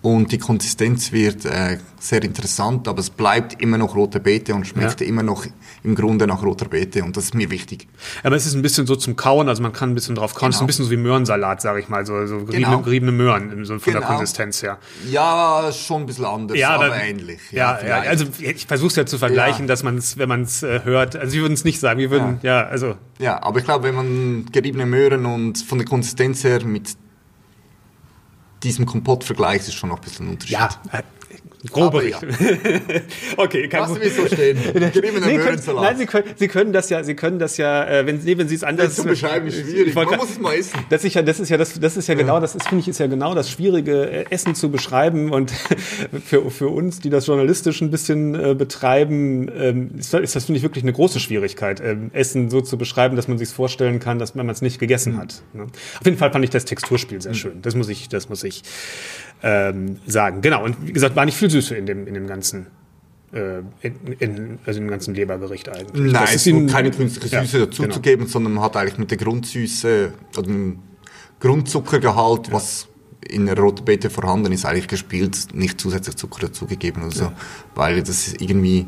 [0.00, 4.64] und die Konsistenz wird äh, sehr interessant, aber es bleibt immer noch rote Beete und
[4.64, 5.06] schmeckt ja.
[5.06, 5.44] immer noch
[5.82, 7.88] im Grunde nach roter Beete und das ist mir wichtig.
[8.22, 10.50] Aber es ist ein bisschen so zum Kauen, also man kann ein bisschen drauf kauen.
[10.50, 10.50] Genau.
[10.50, 12.82] Es ist ein bisschen so wie Möhrensalat, sage ich mal, so, so geriebene, genau.
[12.82, 14.06] geriebene Möhren so von genau.
[14.06, 14.78] der Konsistenz her.
[15.10, 17.40] Ja, schon ein bisschen anders, ja, aber, aber ähnlich.
[17.50, 20.42] Ja, ja, ja also ich versuche es ja zu vergleichen, dass man es, wenn man
[20.42, 22.94] es äh, hört, also wir würden es nicht sagen, wir würden, ja, also.
[23.18, 26.96] Ja, aber ich glaube, wenn man geriebene Möhren und von der Konsistenz her mit
[28.62, 30.52] diesem Kompott vergleichst, ist schon noch ein bisschen ein Unterschied.
[30.52, 31.02] Ja, äh,
[31.70, 32.08] Grobe.
[32.08, 32.20] Ja.
[33.36, 34.58] okay, kann Lassen wir so stehen.
[34.74, 38.18] nee, können, nein, Sie können, Sie können das ja, Sie können das ja, äh, wenn,
[38.18, 38.94] nee, wenn Sie es anders.
[38.94, 39.94] zu beschreiben ist schwierig.
[39.94, 40.78] Man muss es mal essen.
[40.90, 42.20] Das ist ja, das ist ja, das, das ist ja, ja.
[42.20, 45.50] genau, das ist, finde ich, ist ja genau das Schwierige, äh, Essen zu beschreiben und
[46.24, 50.58] für, für uns, die das journalistisch ein bisschen äh, betreiben, ähm, ist, ist das, finde
[50.58, 54.18] ich, wirklich eine große Schwierigkeit, ähm, Essen so zu beschreiben, dass man sich vorstellen kann,
[54.18, 55.18] dass man es nicht gegessen mhm.
[55.18, 55.42] hat.
[55.52, 55.64] Ne?
[55.64, 57.36] Auf jeden Fall fand ich das Texturspiel sehr mhm.
[57.36, 57.62] schön.
[57.62, 58.62] Das muss ich, das muss ich
[59.42, 60.40] ähm, sagen.
[60.40, 60.64] Genau.
[60.64, 62.66] Und wie gesagt, war nicht viel Süße in dem, in dem ganzen
[63.32, 66.12] äh, in, in, also im ganzen Lebergericht eigentlich.
[66.12, 68.32] Nein, es ist keine künstliche Süße ja, dazuzugeben, genau.
[68.32, 70.78] sondern man hat eigentlich mit der Grundsüße oder dem
[71.40, 72.52] Grundzuckergehalt, ja.
[72.54, 72.88] was
[73.28, 77.32] in der roten Beete vorhanden ist, eigentlich gespielt, nicht zusätzlich Zucker dazugegeben oder so, ja.
[77.74, 78.86] weil das ist irgendwie,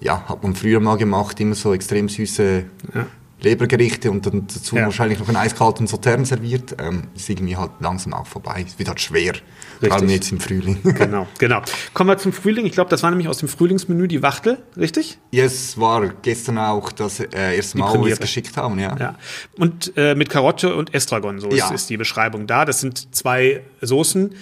[0.00, 3.06] ja, hat man früher mal gemacht, immer so extrem süße ja.
[3.42, 4.84] Lebergerichte und dann dazu ja.
[4.84, 8.64] wahrscheinlich noch einen eiskalten Sautern serviert, ähm, ist irgendwie halt langsam auch vorbei.
[8.66, 9.88] Es wird halt schwer, Richtig.
[9.88, 10.78] vor allem jetzt im Frühling.
[10.82, 11.62] genau, genau.
[11.94, 12.66] Kommen wir zum Frühling.
[12.66, 15.18] Ich glaube, das war nämlich aus dem Frühlingsmenü die Wachtel, richtig?
[15.30, 18.96] Ja, es war gestern auch das äh, erste Mal, wo wir es geschickt haben, ja.
[18.98, 19.14] ja.
[19.58, 21.66] Und äh, mit Karotte und Estragon, so ja.
[21.66, 22.64] ist, ist die Beschreibung da.
[22.64, 24.34] Das sind zwei Soßen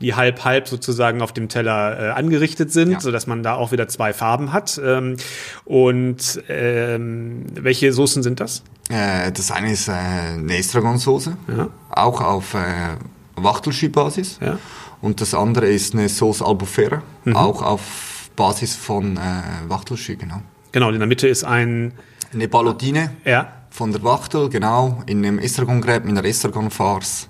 [0.00, 3.00] die halb halb sozusagen auf dem Teller äh, angerichtet sind, ja.
[3.00, 4.80] so dass man da auch wieder zwei Farben hat.
[4.84, 5.16] Ähm,
[5.64, 8.62] und ähm, welche Soßen sind das?
[8.90, 11.68] Äh, das eine ist äh, eine Estragon-Soße, ja.
[11.90, 12.96] auch auf äh,
[13.36, 14.38] Wachtelschü-Basis.
[14.40, 14.58] Ja.
[15.00, 17.36] Und das andere ist eine Sauce Albufera, mhm.
[17.36, 19.20] auch auf Basis von äh,
[19.68, 20.42] Wachtelschü, genau.
[20.72, 21.92] Genau, in der Mitte ist ein...
[22.32, 23.52] Eine Ballotine ja.
[23.70, 27.28] von der Wachtel, genau, in einem Estragon-Gräb, in der Estragon-Farce.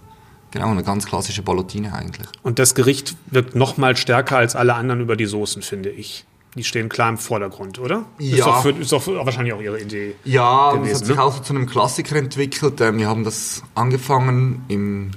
[0.55, 2.29] Genau, eine ganz klassische Ballotine eigentlich.
[2.45, 6.27] Und das Gericht wirkt noch mal stärker als alle anderen über die Soßen, finde ich.
[6.55, 8.05] Die stehen klar im Vordergrund, oder?
[8.21, 8.37] Ja.
[8.37, 10.15] Ist doch, für, ist doch wahrscheinlich auch Ihre Idee.
[10.25, 11.23] Ja, gewesen, das hat sich ne?
[11.25, 12.81] auch so zu einem Klassiker entwickelt.
[12.81, 15.11] Ähm, wir haben das angefangen im,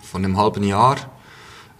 [0.00, 0.94] von einem halben Jahr.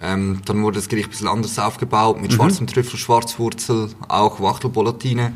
[0.02, 2.34] Ähm, dann wurde das Gericht ein bisschen anders aufgebaut, mit mhm.
[2.34, 5.34] schwarzem Trüffel, Schwarzwurzel, auch Wachtelbollatine.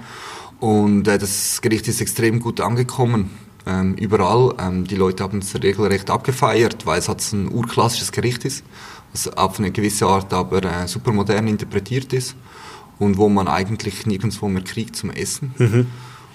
[0.59, 3.31] Und äh, das Gericht ist extrem gut angekommen.
[3.67, 4.55] Ähm, überall.
[4.59, 8.65] Ähm, die Leute haben es regelrecht abgefeiert, weil es halt ein urklassisches Gericht ist,
[9.13, 12.35] was auf eine gewisse Art aber äh, super modern interpretiert ist
[12.99, 15.55] und wo man eigentlich nirgendwo mehr kriegt zum Essen.
[15.59, 15.87] Mhm.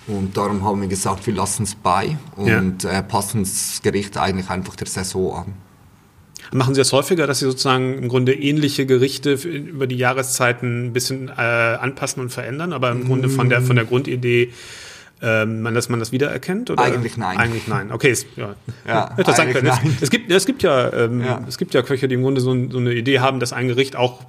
[0.07, 2.91] Und darum haben wir gesagt, wir lassen es bei und ja.
[2.91, 5.53] äh, passen das Gericht eigentlich einfach der Saison an.
[6.53, 10.93] Machen Sie das häufiger, dass Sie sozusagen im Grunde ähnliche Gerichte über die Jahreszeiten ein
[10.93, 14.53] bisschen äh, anpassen und verändern, aber im Grunde von der, von der Grundidee
[15.21, 16.69] ähm, dass man das wiedererkennt?
[16.69, 16.83] Oder?
[16.83, 17.37] Eigentlich nein.
[17.37, 17.91] Eigentlich nein.
[17.91, 18.55] Okay, es, ja.
[18.87, 19.55] ja Interessant.
[19.55, 21.41] Es, es, gibt, es, gibt ja, ähm, ja.
[21.47, 23.95] es gibt ja Köche, die im Grunde so, so, eine Idee haben, dass ein Gericht
[23.95, 24.25] auch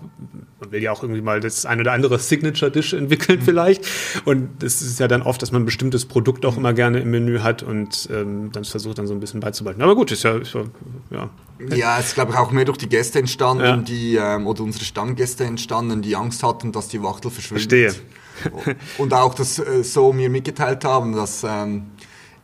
[0.61, 3.45] man will ja auch irgendwie mal das ein oder andere Signature-Dish entwickeln mhm.
[3.45, 3.87] vielleicht.
[4.25, 7.11] Und das ist ja dann oft, dass man ein bestimmtes Produkt auch immer gerne im
[7.11, 9.83] Menü hat und ähm, dann versucht dann so ein bisschen beizubehalten.
[9.83, 10.65] Aber gut, ist ja, ist ja,
[11.11, 11.31] ja.
[11.75, 13.77] Ja, es ist glaube ich auch mehr durch die Gäste entstanden, ja.
[13.77, 17.71] die ähm, oder unsere Stammgäste entstanden, die Angst hatten, dass die Wachtel verschwindet.
[17.71, 18.09] Verstehe.
[18.99, 21.87] und auch das äh, so mir mitgeteilt haben, dass ähm,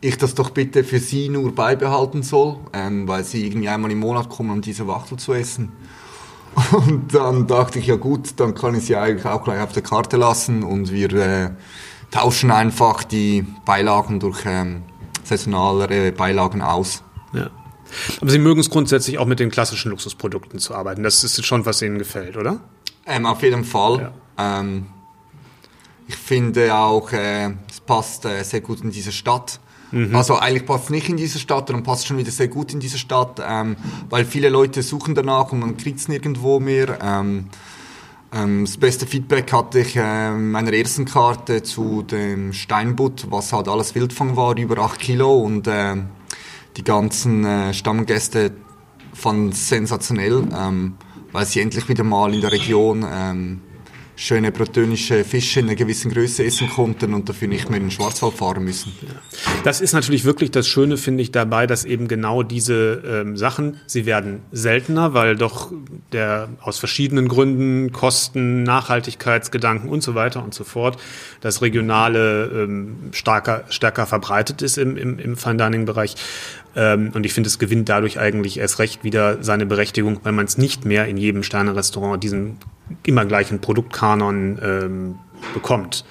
[0.01, 3.99] ich das doch bitte für sie nur beibehalten soll, ähm, weil sie irgendwie einmal im
[3.99, 5.71] Monat kommen, um diese Wachtel zu essen.
[6.71, 9.83] Und dann dachte ich, ja gut, dann kann ich sie eigentlich auch gleich auf der
[9.83, 11.49] Karte lassen und wir äh,
[12.11, 14.83] tauschen einfach die Beilagen durch ähm,
[15.23, 17.03] saisonalere Beilagen aus.
[17.33, 17.49] Ja.
[18.21, 21.03] Aber Sie mögen es grundsätzlich auch mit den klassischen Luxusprodukten zu arbeiten.
[21.03, 22.59] Das ist schon, was Ihnen gefällt, oder?
[23.05, 24.13] Ähm, auf jeden Fall.
[24.37, 24.59] Ja.
[24.59, 24.87] Ähm,
[26.07, 29.59] ich finde auch, äh, es passt äh, sehr gut in diese Stadt.
[29.91, 30.15] Mhm.
[30.15, 32.79] Also eigentlich passt es nicht in diese Stadt, dann passt schon wieder sehr gut in
[32.79, 33.75] diese Stadt, ähm,
[34.09, 36.99] weil viele Leute suchen danach und man kriegt es nirgendwo mehr.
[37.01, 37.45] Ähm,
[38.33, 43.53] ähm, das beste Feedback hatte ich äh, in meiner ersten Karte zu dem Steinbutt, was
[43.53, 45.95] halt alles Wildfang war, über 8 Kilo und äh,
[46.75, 48.51] die ganzen äh, Stammgäste
[49.13, 50.95] fanden es sensationell, ähm,
[51.31, 53.61] weil sie endlich wieder mal in der Region ähm,
[54.15, 57.91] schöne bretonische Fische in einer gewissen Größe essen konnten und dafür nicht mehr in den
[57.91, 58.93] Schwarzwald fahren müssen.
[59.63, 63.79] Das ist natürlich wirklich das Schöne, finde ich, dabei, dass eben genau diese ähm, Sachen,
[63.85, 65.71] sie werden seltener, weil doch
[66.11, 70.97] der aus verschiedenen Gründen, Kosten, Nachhaltigkeitsgedanken und so weiter und so fort,
[71.41, 76.15] das Regionale ähm, stärker, stärker verbreitet ist im, im, im Fine Dining Bereich.
[76.75, 80.45] Ähm, und ich finde, es gewinnt dadurch eigentlich erst recht wieder seine Berechtigung, weil man
[80.45, 82.57] es nicht mehr in jedem Sterne-Restaurant diesen
[83.05, 85.15] immer gleichen Produktkanon ähm,
[85.53, 86.05] bekommt.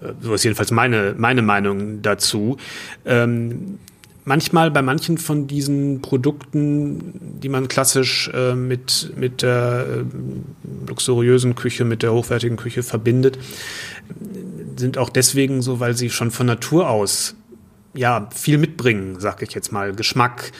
[0.00, 2.56] Äh, so ist jedenfalls meine, meine Meinung dazu.
[3.04, 3.78] Ähm,
[4.24, 11.54] manchmal bei manchen von diesen Produkten, die man klassisch äh, mit, mit der äh, luxuriösen
[11.54, 13.38] Küche, mit der hochwertigen Küche verbindet,
[14.76, 17.34] sind auch deswegen so, weil sie schon von Natur aus
[17.96, 20.52] ja viel mitbringen, sag ich jetzt mal, Geschmack,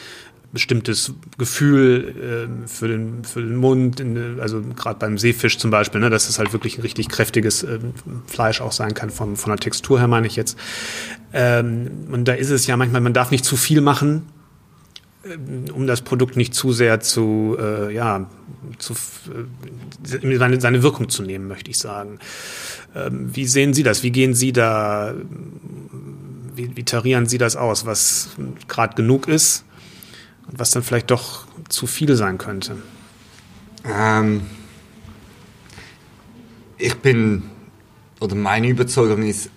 [0.53, 5.99] bestimmtes Gefühl äh, für, den, für den Mund, in, also gerade beim Seefisch zum Beispiel,
[5.99, 7.79] ne, dass es halt wirklich ein richtig kräftiges äh,
[8.25, 10.57] Fleisch auch sein kann, vom, von der Textur her meine ich jetzt.
[11.33, 14.23] Ähm, und da ist es ja manchmal, man darf nicht zu viel machen,
[15.23, 18.29] äh, um das Produkt nicht zu sehr zu, äh, ja,
[18.77, 22.19] zu, äh, seine, seine Wirkung zu nehmen, möchte ich sagen.
[22.95, 24.01] Ähm, wie sehen Sie das?
[24.01, 25.13] Wie gehen Sie da,
[26.57, 28.29] wie, wie tarieren Sie das aus, was
[28.67, 29.63] gerade genug ist
[30.47, 32.77] und was dann vielleicht doch zu viel sein könnte?
[33.85, 34.41] Ähm,
[36.77, 37.43] ich bin,
[38.19, 39.49] oder meine Überzeugung ist,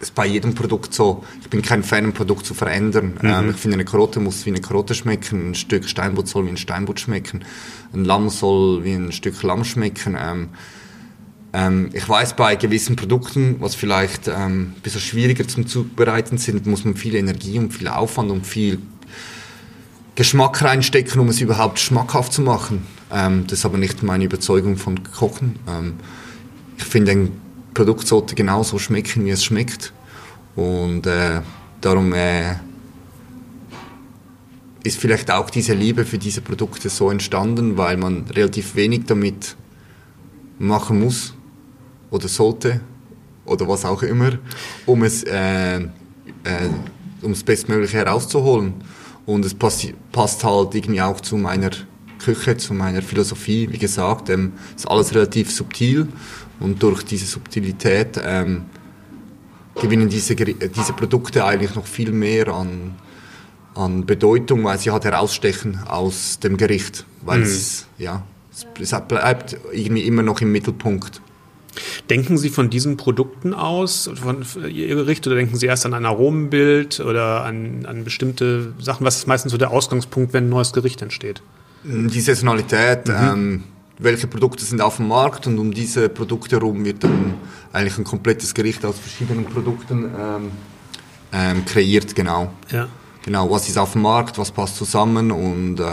[0.00, 1.24] ist bei jedem Produkt so.
[1.40, 3.18] Ich bin kein Fan, ein Produkt zu verändern.
[3.22, 3.28] Mhm.
[3.28, 6.50] Ähm, ich finde, eine Karotte muss wie eine Karotte schmecken, ein Stück Steinbutt soll wie
[6.50, 7.44] ein Steinbutt schmecken,
[7.92, 10.16] ein Lamm soll wie ein Stück Lamm schmecken.
[10.20, 10.48] Ähm,
[11.54, 16.66] ähm, ich weiß, bei gewissen Produkten, was vielleicht ähm, ein bisschen schwieriger zum Zubereiten sind,
[16.66, 18.78] muss man viel Energie und viel Aufwand und viel
[20.14, 22.86] Geschmack reinstecken, um es überhaupt schmackhaft zu machen.
[23.12, 25.56] Ähm, das ist aber nicht meine Überzeugung von Kochen.
[25.68, 25.94] Ähm,
[26.78, 27.32] ich finde, ein
[27.74, 29.92] Produkt sollte genauso schmecken, wie es schmeckt.
[30.56, 31.42] Und äh,
[31.82, 32.54] darum äh,
[34.84, 39.56] ist vielleicht auch diese Liebe für diese Produkte so entstanden, weil man relativ wenig damit
[40.58, 41.34] machen muss
[42.12, 42.80] oder sollte
[43.44, 44.38] oder was auch immer,
[44.86, 45.88] um es, äh, äh,
[47.22, 48.74] um das Bestmögliche herauszuholen.
[49.26, 51.70] Und es passt, passt halt irgendwie auch zu meiner
[52.18, 53.68] Küche, zu meiner Philosophie.
[53.70, 56.08] Wie gesagt, ähm, ist alles relativ subtil
[56.60, 58.66] und durch diese Subtilität ähm,
[59.80, 62.94] gewinnen diese, diese Produkte eigentlich noch viel mehr an,
[63.74, 67.06] an Bedeutung, weil sie halt herausstechen aus dem Gericht.
[67.22, 67.44] Weil mhm.
[67.44, 71.22] es, ja, es bleibt irgendwie immer noch im Mittelpunkt.
[72.10, 76.04] Denken Sie von diesen Produkten aus, von Ihr Gericht, oder denken Sie erst an ein
[76.04, 79.06] Aromenbild oder an, an bestimmte Sachen?
[79.06, 81.42] Was ist meistens so der Ausgangspunkt, wenn ein neues Gericht entsteht?
[81.84, 83.14] Die Saisonalität, mhm.
[83.14, 83.62] ähm,
[83.98, 87.34] welche Produkte sind auf dem Markt und um diese Produkte herum wird dann
[87.72, 90.50] eigentlich ein komplettes Gericht aus verschiedenen Produkten ähm,
[91.32, 92.52] ähm, kreiert, genau.
[92.70, 92.88] Ja.
[93.24, 95.84] Genau, was ist auf dem Markt, was passt zusammen und äh,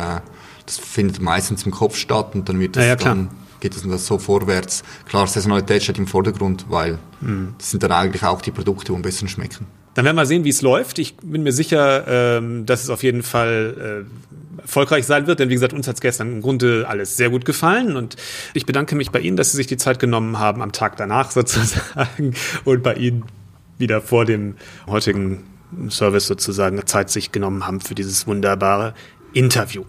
[0.65, 3.83] das findet meistens im Kopf statt und dann wird das ja, ja, dann geht es
[3.83, 4.83] dann so vorwärts.
[5.07, 7.55] Klar, Saisonalität steht im Vordergrund, weil mhm.
[7.57, 9.67] das sind dann eigentlich auch die Produkte, die am besten schmecken.
[9.95, 10.99] Dann werden wir sehen, wie es läuft.
[10.99, 15.49] Ich bin mir sicher, ähm, dass es auf jeden Fall äh, erfolgreich sein wird, denn
[15.49, 18.15] wie gesagt, uns hat es gestern im Grunde alles sehr gut gefallen und
[18.53, 21.31] ich bedanke mich bei Ihnen, dass Sie sich die Zeit genommen haben, am Tag danach
[21.31, 22.33] sozusagen
[22.65, 23.25] und bei Ihnen
[23.77, 24.55] wieder vor dem
[24.87, 25.43] heutigen
[25.89, 28.93] Service sozusagen Zeit sich genommen haben für dieses wunderbare
[29.33, 29.83] Interview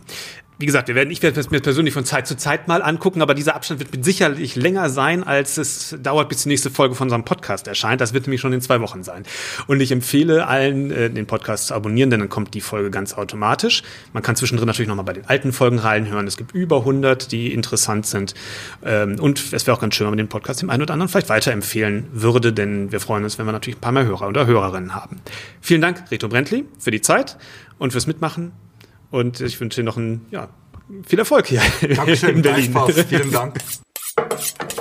[0.61, 3.23] wie gesagt, wir werden, ich werde es mir persönlich von Zeit zu Zeit mal angucken,
[3.23, 7.07] aber dieser Abstand wird sicherlich länger sein, als es dauert, bis die nächste Folge von
[7.07, 8.03] unserem Podcast erscheint.
[8.03, 9.25] Das wird nämlich schon in zwei Wochen sein.
[9.69, 13.15] Und ich empfehle allen, äh, den Podcast zu abonnieren, denn dann kommt die Folge ganz
[13.15, 13.83] automatisch.
[14.13, 16.27] Man kann zwischendrin natürlich nochmal bei den alten Folgen reinhören.
[16.27, 18.35] Es gibt über 100, die interessant sind.
[18.85, 21.09] Ähm, und es wäre auch ganz schön, wenn man den Podcast dem einen oder anderen
[21.09, 24.47] vielleicht weiterempfehlen würde, denn wir freuen uns, wenn wir natürlich ein paar mehr Hörer oder
[24.47, 25.21] Hörerinnen haben.
[25.63, 27.39] Vielen Dank, Reto Brentley, für die Zeit
[27.79, 28.53] und fürs Mitmachen.
[29.11, 30.49] Und ich wünsche dir noch ein, ja,
[31.07, 31.63] viel Erfolg hier.
[31.95, 32.75] Dankeschön, in Berlin.
[33.09, 33.59] Vielen Dank.